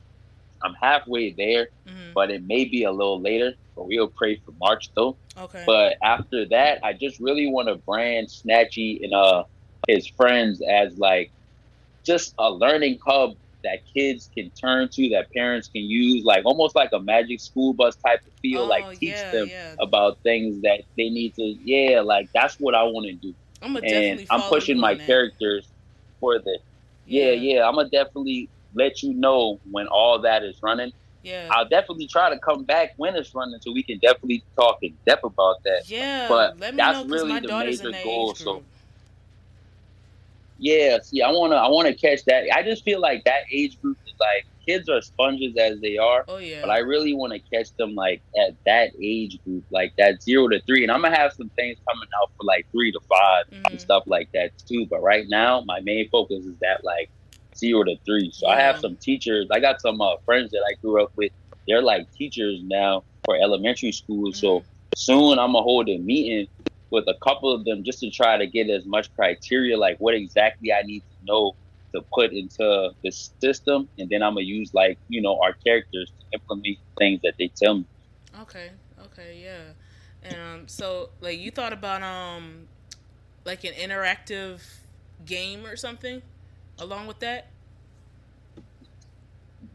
I'm 0.64 0.74
halfway 0.82 1.34
there, 1.34 1.70
Mhm. 1.88 2.14
but 2.14 2.32
it 2.32 2.44
may 2.44 2.66
be 2.66 2.84
a 2.84 2.92
little 2.92 3.22
later. 3.22 3.54
But 3.76 3.88
we'll 3.88 4.12
pray 4.16 4.42
for 4.46 4.52
March 4.60 4.90
though. 4.96 5.18
Okay. 5.38 5.64
But 5.66 5.96
after 6.04 6.46
that, 6.50 6.80
I 6.84 6.94
just 6.94 7.20
really 7.20 7.48
want 7.50 7.70
to 7.70 7.76
brand 7.76 8.28
Snatchy 8.28 9.00
and 9.04 9.14
uh 9.14 9.44
his 9.88 10.08
friends 10.18 10.62
as 10.62 10.98
like 10.98 11.32
just 12.06 12.34
a 12.38 12.52
learning 12.52 13.00
hub 13.06 13.32
that 13.64 13.80
kids 13.94 14.30
can 14.38 14.50
turn 14.52 14.88
to, 14.94 15.10
that 15.10 15.28
parents 15.36 15.68
can 15.68 15.84
use, 15.84 16.24
like 16.24 16.46
almost 16.46 16.76
like 16.76 16.90
a 16.94 17.00
magic 17.00 17.40
school 17.42 17.74
bus 17.74 17.96
type 18.06 18.22
of 18.26 18.32
feel, 18.42 18.62
Oh, 18.62 18.66
like 18.68 18.98
teach 19.00 19.10
yeah, 19.12 19.32
them 19.32 19.48
yeah. 19.50 19.76
about 19.80 20.18
things 20.24 20.62
that 20.62 20.82
they 20.98 21.10
need 21.10 21.34
to. 21.36 21.44
Yeah, 21.44 22.00
like 22.02 22.30
that's 22.34 22.56
what 22.60 22.74
I 22.76 22.84
want 22.84 23.08
to 23.08 23.14
do, 23.14 23.34
I'm 23.62 23.76
and 23.76 23.86
definitely. 23.86 24.28
I'm 24.30 24.42
pushing 24.44 24.80
my 24.80 24.94
that. 24.96 25.06
characters 25.06 25.68
for 26.20 26.40
the. 26.40 26.60
Yeah, 27.06 27.32
yeah, 27.32 27.68
I'm 27.68 27.76
gonna 27.76 27.90
definitely 27.90 28.50
let 28.76 29.02
you 29.04 29.14
know 29.14 29.60
when 29.72 29.88
all 29.88 30.20
that 30.22 30.44
is 30.44 30.58
running. 30.62 30.92
Yeah. 31.24 31.50
I'll 31.52 31.68
definitely 31.68 32.08
try 32.08 32.30
to 32.30 32.40
come 32.40 32.64
back 32.64 32.92
when 32.98 33.16
it's 33.16 33.34
running, 33.36 33.60
so 33.62 33.72
we 33.74 33.84
can 33.84 34.00
definitely 34.00 34.44
talk 34.58 34.78
in 34.82 34.98
depth 35.06 35.24
about 35.26 35.58
that. 35.66 35.84
yeah. 35.88 36.28
but 36.30 36.58
let 36.60 36.74
me 36.74 36.78
that's 36.78 37.06
know 37.08 37.14
really 37.14 37.30
my 37.30 37.40
the 37.42 37.48
daughter's 37.48 37.84
major 37.84 38.04
goal, 38.04 38.32
age 38.32 38.38
so- 38.38 38.64
Yeah, 40.58 40.98
see, 41.02 41.22
I 41.22 41.32
wanna, 41.32 41.56
I 41.56 41.68
wanna 41.70 41.94
catch 41.96 42.24
that. 42.26 42.44
I 42.54 42.64
just 42.64 42.84
feel 42.84 43.00
like 43.00 43.24
that 43.26 43.42
age 43.52 43.80
group 43.82 43.98
is 44.06 44.14
like 44.20 44.46
kids 44.66 44.88
are 44.90 45.02
sponges 45.02 45.56
as 45.58 45.80
they 45.82 45.98
are, 45.98 46.26
Oh 46.28 46.38
yeah. 46.38 46.62
but 46.62 46.70
I 46.70 46.80
really 46.80 47.14
want 47.16 47.34
to 47.34 47.40
catch 47.54 47.70
them 47.78 47.96
like 47.96 48.22
at 48.38 48.56
that 48.66 48.92
age 49.02 49.40
group, 49.46 49.64
like 49.72 49.94
that 49.98 50.22
zero 50.22 50.48
to 50.50 50.62
three. 50.68 50.84
And 50.84 50.92
I'm 50.92 51.02
gonna 51.02 51.16
have 51.18 51.34
some 51.34 51.50
things 51.58 51.78
coming 51.90 52.08
out 52.22 52.30
for 52.38 52.44
like 52.46 52.68
three 52.72 52.92
to 52.92 53.00
5 53.10 53.46
and 53.52 53.66
Mhm. 53.78 53.80
stuff 53.82 54.04
like 54.06 54.30
that 54.34 54.52
too. 54.68 54.86
But 54.90 55.02
right 55.02 55.26
now, 55.28 55.62
my 55.66 55.80
main 55.82 56.08
focus 56.10 56.46
is 56.46 56.58
that 56.62 56.84
like 56.84 57.10
zero 57.58 57.84
to 57.84 57.96
three. 58.06 58.32
So 58.34 58.48
I 58.48 58.60
have 58.62 58.78
some 58.80 58.98
teachers. 59.02 59.48
I 59.52 59.60
got 59.60 59.82
some 59.82 60.02
uh, 60.02 60.16
friends 60.26 60.52
that 60.52 60.64
I 60.70 60.76
grew 60.84 61.02
up 61.02 61.12
with. 61.18 61.32
They're 61.68 61.82
like 61.82 62.08
teachers 62.18 62.60
now 62.64 63.04
for 63.26 63.36
elementary 63.36 63.92
school. 63.92 64.32
So 64.34 64.60
Mhm. 64.60 64.66
soon 64.96 65.40
I'm 65.40 65.54
gonna 65.54 65.64
hold 65.64 65.90
a 65.90 65.98
meeting 65.98 66.48
with 66.92 67.06
a 67.08 67.16
couple 67.24 67.54
of 67.54 67.66
them 67.66 67.84
just 67.84 68.00
to 68.00 68.10
try 68.10 68.38
to 68.38 68.48
get 68.48 68.70
as 68.70 68.86
much 68.86 69.14
criteria, 69.14 69.78
like 69.78 69.98
what 70.00 70.16
exactly 70.16 70.72
I 70.74 70.82
need 70.84 71.02
to 71.02 71.18
know 71.24 71.54
to 71.96 72.02
put 72.14 72.32
into 72.34 72.92
the 73.04 73.12
system, 73.12 73.90
and 73.98 74.10
then 74.10 74.22
I'm 74.24 74.34
gonna 74.34 74.46
use 74.46 74.72
like 74.74 75.00
you 75.08 75.22
know 75.22 75.40
our 75.42 75.56
characters 75.66 76.12
to 76.20 76.38
implement 76.40 76.78
things 76.98 77.20
that 77.24 77.36
they 77.40 77.52
tell 77.56 77.76
me. 77.80 77.86
Okay. 78.42 78.72
Okay. 79.06 79.42
Yeah. 79.44 79.74
And 80.22 80.42
um, 80.42 80.68
so 80.68 81.10
like 81.22 81.40
you 81.40 81.52
thought 81.52 81.74
about 81.74 82.04
um, 82.04 82.68
like 83.46 83.64
an 83.64 83.74
interactive 83.74 84.62
game 85.26 85.66
or 85.66 85.76
something, 85.76 86.22
along 86.80 87.08
with 87.08 87.20
that. 87.20 87.48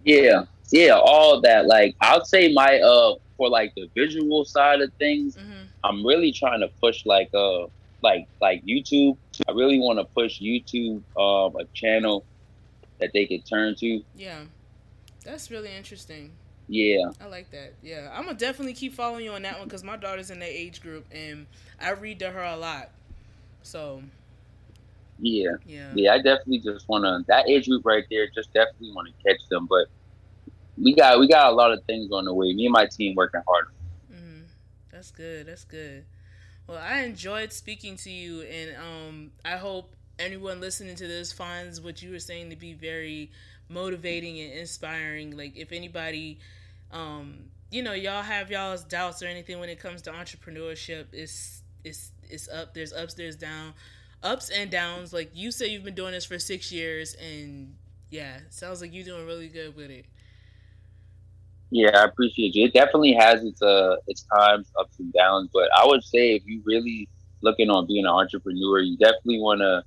Yeah, 0.05 0.45
yeah, 0.71 0.99
all 1.03 1.41
that. 1.43 1.67
Like 1.67 1.97
I'll 2.01 2.25
say 2.25 2.53
my 2.53 2.79
uh 2.81 3.15
for 3.37 3.49
like 3.49 3.75
the 3.75 3.89
visual 3.95 4.45
side 4.45 4.81
of 4.81 4.93
things, 4.95 5.37
Mm-hmm. 5.37 5.65
I'm 5.83 6.07
really 6.07 6.33
trying 6.33 6.61
to 6.61 6.69
push 6.81 7.05
like 7.07 7.31
uh 7.35 7.67
like 8.03 8.27
like 8.41 8.65
YouTube. 8.65 9.17
I 9.49 9.53
really 9.53 9.79
want 9.79 9.99
to 9.99 10.05
push 10.05 10.41
YouTube 10.41 11.03
um 11.19 11.57
a 11.57 11.65
channel 11.75 12.25
that 13.01 13.11
they 13.13 13.27
could 13.27 13.45
turn 13.47 13.75
to. 13.77 14.03
Yeah. 14.17 14.43
That's 15.25 15.51
really 15.51 15.75
interesting. 15.75 16.31
Yeah. 16.69 17.11
I 17.21 17.27
like 17.27 17.51
that. 17.51 17.75
Yeah, 17.83 18.11
I'm 18.15 18.25
gonna 18.27 18.39
definitely 18.39 18.75
keep 18.75 18.95
following 18.95 19.25
you 19.25 19.33
on 19.33 19.43
that 19.43 19.59
one 19.59 19.69
because 19.69 19.85
my 19.85 19.97
daughter's 19.97 20.31
in 20.31 20.39
that 20.41 20.51
age 20.51 20.81
group 20.81 21.07
and 21.13 21.47
I 21.81 21.91
read 21.93 22.19
to 22.21 22.31
her 22.31 22.43
a 22.43 22.57
lot. 22.57 22.91
So 23.63 24.03
Yeah. 25.25 25.53
yeah, 25.65 25.93
Yeah, 25.95 26.13
I 26.15 26.17
definitely 26.19 26.59
just 26.61 26.89
want 26.89 27.05
to 27.05 27.25
that 27.29 27.49
age 27.49 27.69
group 27.69 27.85
right 27.85 28.05
there. 28.11 28.27
Just 28.35 28.53
definitely 28.53 28.93
want 28.95 29.09
to 29.09 29.29
catch 29.29 29.41
them, 29.51 29.67
but 29.69 29.87
we 30.77 30.95
got 30.95 31.19
we 31.21 31.29
got 31.29 31.53
a 31.53 31.55
lot 31.55 31.73
of 31.73 31.85
things 31.87 32.11
on 32.13 32.25
the 32.25 32.35
way. 32.35 32.53
Me 32.53 32.67
and 32.67 32.73
my 32.73 32.87
team 32.87 33.15
working 33.17 33.43
hard. 33.47 33.67
hmm 34.11 34.43
that's 34.91 35.11
good. 35.11 35.47
That's 35.47 35.65
good. 35.65 36.05
Well, 36.69 36.79
I 36.79 37.01
enjoyed 37.01 37.53
speaking 37.53 37.97
to 37.99 38.11
you, 38.11 38.43
and 38.43 38.77
um, 38.77 39.33
I 39.45 39.57
hope 39.57 39.97
anyone 40.19 40.61
listening 40.61 40.95
to 40.97 41.07
this 41.07 41.33
finds 41.33 41.81
what 41.81 42.01
you 42.03 42.13
were 42.13 42.21
saying 42.21 42.51
to 42.51 42.57
be 42.57 42.73
very 42.75 43.31
motivating 43.69 44.41
and 44.41 44.53
inspiring. 44.53 45.37
Like 45.37 45.57
if 45.57 45.73
anybody, 45.73 46.39
um, 46.93 47.47
you 47.71 47.83
know, 47.83 47.93
y'all 47.93 48.23
have 48.23 48.51
y'all's 48.51 48.85
doubts 48.85 49.23
or 49.23 49.27
anything 49.27 49.59
when 49.59 49.69
it 49.69 49.81
comes 49.81 50.03
to 50.03 50.13
entrepreneurship, 50.13 51.07
it's 51.13 51.63
it's 51.85 52.13
it's 52.31 52.49
up. 52.49 52.75
There's 52.75 52.93
ups, 52.93 53.15
there's 53.15 53.37
down, 53.37 53.75
ups 54.25 54.51
and 54.51 54.71
downs. 54.71 55.13
Like 55.13 55.31
you 55.35 55.53
say, 55.53 55.69
you've 55.69 55.85
been 55.85 55.95
doing 55.95 56.13
this 56.13 56.27
for 56.27 56.39
six 56.41 56.73
years, 56.73 57.15
and 57.15 57.77
yeah, 58.11 58.41
sounds 58.51 58.81
like 58.83 58.95
you're 58.95 59.05
doing 59.05 59.27
really 59.27 59.49
good 59.49 59.77
with 59.77 59.91
it. 59.91 60.07
Yeah, 61.71 61.91
I 61.99 62.05
appreciate 62.05 62.55
you. 62.55 62.67
It 62.67 62.75
definitely 62.75 63.15
has 63.15 63.45
its 63.45 63.63
uh 63.63 63.97
its 64.07 64.25
times 64.35 64.71
ups 64.79 64.99
and 65.01 65.13
downs, 65.13 65.51
but 65.53 65.69
I 65.77 65.87
would 65.87 66.05
say 66.05 66.35
if 66.37 66.43
you're 66.47 66.63
really 66.65 67.11
looking 67.43 67.71
on 67.71 67.87
being 67.87 68.05
an 68.07 68.13
entrepreneur, 68.13 68.81
you 68.81 68.97
definitely 68.99 69.41
want 69.41 69.61
to 69.61 69.83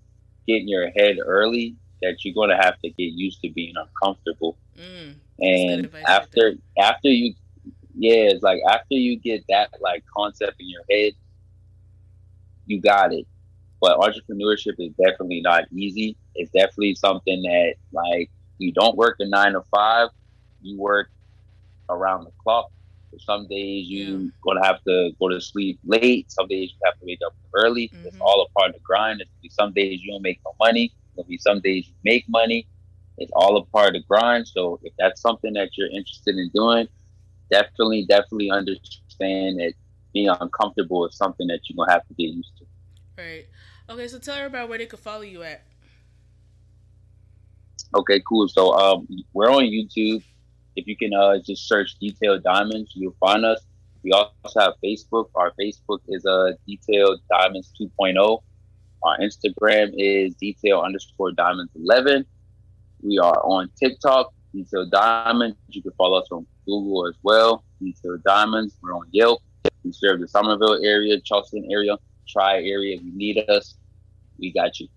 get 0.47 0.62
in 0.62 0.67
your 0.69 0.89
head 0.91 1.17
early 1.26 1.78
that 2.02 2.23
you're 2.23 2.34
going 2.36 2.50
to 2.50 2.58
have 2.58 2.80
to 2.84 2.89
get 2.91 3.13
used 3.13 3.41
to 3.41 3.52
being 3.52 3.73
uncomfortable. 3.78 4.58
Mm, 4.78 5.15
And 5.39 5.86
advice 5.86 6.19
right 6.19 6.28
after 6.28 6.54
after 6.80 7.10
you, 7.10 7.36
yeah, 7.95 8.32
it's 8.32 8.43
like 8.43 8.62
after 8.69 8.95
you 8.95 9.19
get 9.19 9.43
that 9.50 9.69
like 9.82 10.04
concept 10.15 10.58
in 10.60 10.69
your 10.69 10.84
head, 10.91 11.13
you 12.65 12.82
got 12.82 13.13
it. 13.13 13.26
But 13.79 13.97
entrepreneurship 13.99 14.75
is 14.79 14.91
definitely 14.93 15.41
not 15.41 15.65
easy. 15.71 16.17
It's 16.35 16.51
definitely 16.51 16.95
something 16.95 17.41
that 17.43 17.75
like 17.91 18.29
you 18.57 18.71
don't 18.71 18.97
work 18.97 19.17
a 19.19 19.27
nine 19.27 19.53
to 19.53 19.61
five, 19.71 20.09
you 20.61 20.79
work 20.79 21.09
around 21.89 22.25
the 22.25 22.31
clock. 22.43 22.71
So 23.11 23.17
some 23.19 23.47
days 23.47 23.87
you 23.87 24.05
yeah. 24.05 24.29
gonna 24.43 24.65
have 24.65 24.83
to 24.83 25.11
go 25.19 25.29
to 25.29 25.39
sleep 25.39 25.79
late. 25.85 26.31
Some 26.31 26.47
days 26.47 26.71
you 26.71 26.77
have 26.85 26.99
to 26.99 27.05
wake 27.05 27.19
up 27.25 27.35
early. 27.53 27.89
Mm-hmm. 27.89 28.07
It's 28.07 28.17
all 28.19 28.45
a 28.47 28.59
part 28.59 28.69
of 28.69 28.75
the 28.75 28.81
grind. 28.81 29.21
It's 29.21 29.29
be 29.41 29.49
some 29.49 29.73
days 29.73 30.01
you 30.01 30.11
don't 30.11 30.21
make 30.21 30.39
no 30.45 30.53
money. 30.59 30.91
There'll 31.15 31.27
be 31.27 31.37
some 31.37 31.61
days 31.61 31.87
you 31.87 31.93
make 32.03 32.27
money. 32.27 32.67
It's 33.17 33.31
all 33.33 33.57
a 33.57 33.65
part 33.65 33.87
of 33.87 33.93
the 33.93 34.07
grind. 34.07 34.47
So 34.47 34.79
if 34.83 34.93
that's 34.99 35.21
something 35.21 35.53
that 35.53 35.69
you're 35.77 35.89
interested 35.89 36.35
in 36.35 36.49
doing, 36.53 36.87
definitely, 37.49 38.05
definitely 38.07 38.51
understand 38.51 39.59
that 39.59 39.73
being 40.13 40.29
uncomfortable 40.29 41.07
is 41.07 41.15
something 41.15 41.47
that 41.47 41.61
you're 41.67 41.77
gonna 41.77 41.91
have 41.91 42.07
to 42.07 42.13
get 42.13 42.33
used 42.33 42.51
to. 42.59 42.65
Right. 43.17 43.47
Okay, 43.89 44.08
so 44.08 44.19
tell 44.19 44.36
everybody 44.36 44.69
where 44.69 44.77
they 44.77 44.86
could 44.86 44.99
follow 44.99 45.21
you 45.21 45.41
at. 45.41 45.63
Okay, 47.95 48.21
cool. 48.27 48.47
So 48.47 48.73
um, 48.73 49.08
we're 49.34 49.49
on 49.49 49.63
YouTube. 49.63 50.23
If 50.75 50.86
you 50.86 50.95
can 50.95 51.13
uh, 51.13 51.38
just 51.43 51.67
search 51.67 51.97
Detailed 51.99 52.43
Diamonds, 52.43 52.91
you'll 52.93 53.15
find 53.19 53.43
us. 53.43 53.62
We 54.03 54.12
also 54.12 54.60
have 54.60 54.73
Facebook. 54.84 55.30
Our 55.34 55.51
Facebook 55.60 55.99
is 56.08 56.25
uh, 56.25 56.51
Detailed 56.67 57.21
Diamonds 57.32 57.73
2.0. 57.82 58.41
Our 59.03 59.17
Instagram 59.19 59.93
is 59.97 60.36
Detail 60.36 60.82
underscore 60.82 61.32
Diamonds 61.32 61.71
11. 61.75 62.25
We 63.01 63.17
are 63.17 63.41
on 63.43 63.69
TikTok, 63.80 64.32
Detailed 64.53 64.91
Diamonds. 64.91 65.58
You 65.69 65.82
can 65.82 65.91
follow 65.97 66.19
us 66.19 66.27
on 66.32 66.45
Google 66.65 67.08
as 67.08 67.15
well, 67.23 67.63
Detailed 67.82 68.23
Diamonds. 68.23 68.77
We're 68.82 68.95
on 68.95 69.08
Yelp. 69.12 69.41
We 69.84 69.91
serve 69.91 70.19
the 70.19 70.27
Summerville 70.27 70.84
area, 70.84 71.19
Charleston 71.21 71.67
area, 71.71 71.97
Tri 72.27 72.55
area. 72.63 72.97
If 72.97 73.03
you 73.03 73.11
need 73.15 73.37
us, 73.49 73.75
we 74.37 74.51
got 74.51 74.79
you. 74.79 74.87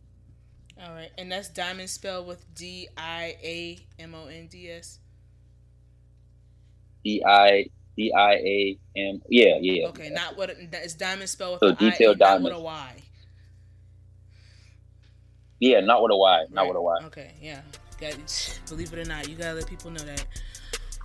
All 0.83 0.95
right, 0.95 1.11
and 1.19 1.31
that's 1.31 1.49
diamond 1.49 1.91
spelled 1.91 2.27
with 2.27 2.43
D 2.55 2.89
I 2.97 3.37
A 3.43 3.79
M 3.99 4.15
O 4.15 4.27
N 4.27 4.47
D 4.47 4.71
S. 4.71 4.99
D 7.05 7.23
I 7.27 7.67
D 7.97 8.13
I 8.17 8.33
A 8.33 8.79
M. 8.97 9.21
Yeah, 9.29 9.59
yeah. 9.61 9.89
Okay, 9.89 10.09
not 10.09 10.39
what 10.39 10.51
it's 10.51 10.95
diamond 10.95 11.29
spelled 11.29 11.61
with 11.61 11.71
so 11.71 11.75
detailed 11.75 12.19
diamond 12.19 12.45
with 12.45 12.55
a 12.55 12.61
Y. 12.61 12.95
Yeah, 15.59 15.81
not 15.81 16.03
with 16.03 16.13
a 16.13 16.17
Y. 16.17 16.47
Not 16.51 16.67
with 16.67 16.77
a 16.77 16.81
Y. 16.81 16.97
Okay, 17.05 17.33
yeah. 17.43 17.61
Got, 18.01 18.17
believe 18.67 18.91
it 18.95 18.99
or 18.99 19.05
not, 19.05 19.29
you 19.29 19.37
gotta 19.37 19.55
let 19.55 19.67
people 19.67 19.91
know 19.91 20.03
that. 20.05 20.25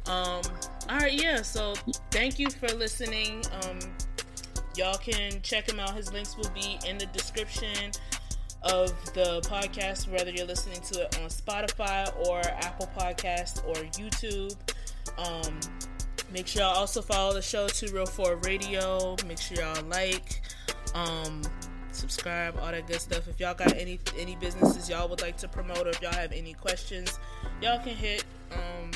Um. 0.09 0.41
All 0.89 0.99
right, 0.99 1.11
yeah. 1.11 1.41
So 1.41 1.73
thank 2.11 2.39
you 2.39 2.49
for 2.49 2.67
listening. 2.69 3.43
Um, 3.63 3.79
y'all 4.77 4.97
can 4.97 5.41
check 5.41 5.69
him 5.69 5.79
out. 5.79 5.95
His 5.95 6.11
links 6.11 6.35
will 6.38 6.49
be 6.49 6.77
in 6.88 6.97
the 6.97 7.05
description 7.07 7.91
of 8.63 8.89
the 9.13 9.41
podcast, 9.41 10.09
whether 10.09 10.31
you're 10.31 10.47
listening 10.47 10.81
to 10.81 11.03
it 11.03 11.19
on 11.21 11.29
Spotify 11.29 12.11
or 12.27 12.39
Apple 12.39 12.89
Podcast 12.97 13.65
or 13.67 13.75
YouTube. 13.93 14.55
Um, 15.17 15.59
make 16.31 16.47
sure 16.47 16.63
y'all 16.63 16.75
also 16.75 17.01
follow 17.01 17.33
the 17.33 17.41
show 17.41 17.67
Two 17.67 17.93
Real 17.93 18.05
Four 18.05 18.38
Radio. 18.38 19.15
Make 19.27 19.39
sure 19.39 19.57
y'all 19.57 19.83
like, 19.85 20.41
um, 20.95 21.41
subscribe, 21.91 22.57
all 22.59 22.71
that 22.71 22.88
good 22.88 22.99
stuff. 22.99 23.27
If 23.27 23.39
y'all 23.39 23.53
got 23.53 23.73
any 23.75 23.99
any 24.17 24.35
businesses 24.35 24.89
y'all 24.89 25.07
would 25.09 25.21
like 25.21 25.38
to 25.38 25.47
promote, 25.47 25.85
or 25.85 25.91
if 25.91 26.01
y'all 26.01 26.13
have 26.13 26.31
any 26.31 26.53
questions, 26.53 27.19
y'all 27.61 27.79
can 27.79 27.95
hit. 27.95 28.25
Um, 28.51 28.91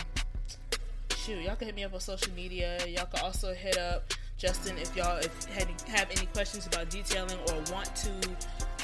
shoot, 1.16 1.42
y'all 1.42 1.56
can 1.56 1.68
hit 1.68 1.76
me 1.76 1.84
up 1.84 1.94
on 1.94 2.00
social 2.00 2.34
media. 2.34 2.80
Y'all 2.88 3.06
can 3.06 3.24
also 3.24 3.54
hit 3.54 3.78
up 3.78 4.14
Justin 4.40 4.78
if 4.78 4.96
y'all 4.96 5.18
if 5.18 5.46
have 5.46 6.10
any 6.10 6.26
questions 6.28 6.66
about 6.66 6.90
detailing 6.90 7.38
or 7.50 7.56
want 7.74 7.94
to 7.94 8.10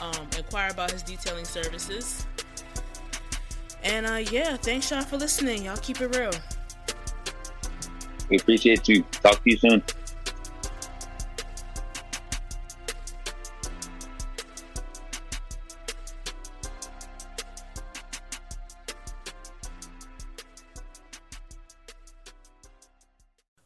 um, 0.01 0.27
inquire 0.37 0.69
about 0.69 0.91
his 0.91 1.01
detailing 1.01 1.45
services. 1.45 2.27
And 3.81 4.05
uh, 4.05 4.25
yeah, 4.29 4.57
thanks 4.57 4.91
y'all 4.91 5.01
for 5.01 5.15
listening. 5.15 5.63
Y'all 5.63 5.77
keep 5.77 6.01
it 6.01 6.13
real. 6.15 6.31
We 8.29 8.37
appreciate 8.37 8.87
you. 8.89 9.03
Talk 9.23 9.41
to 9.43 9.49
you 9.49 9.57
soon. 9.57 9.83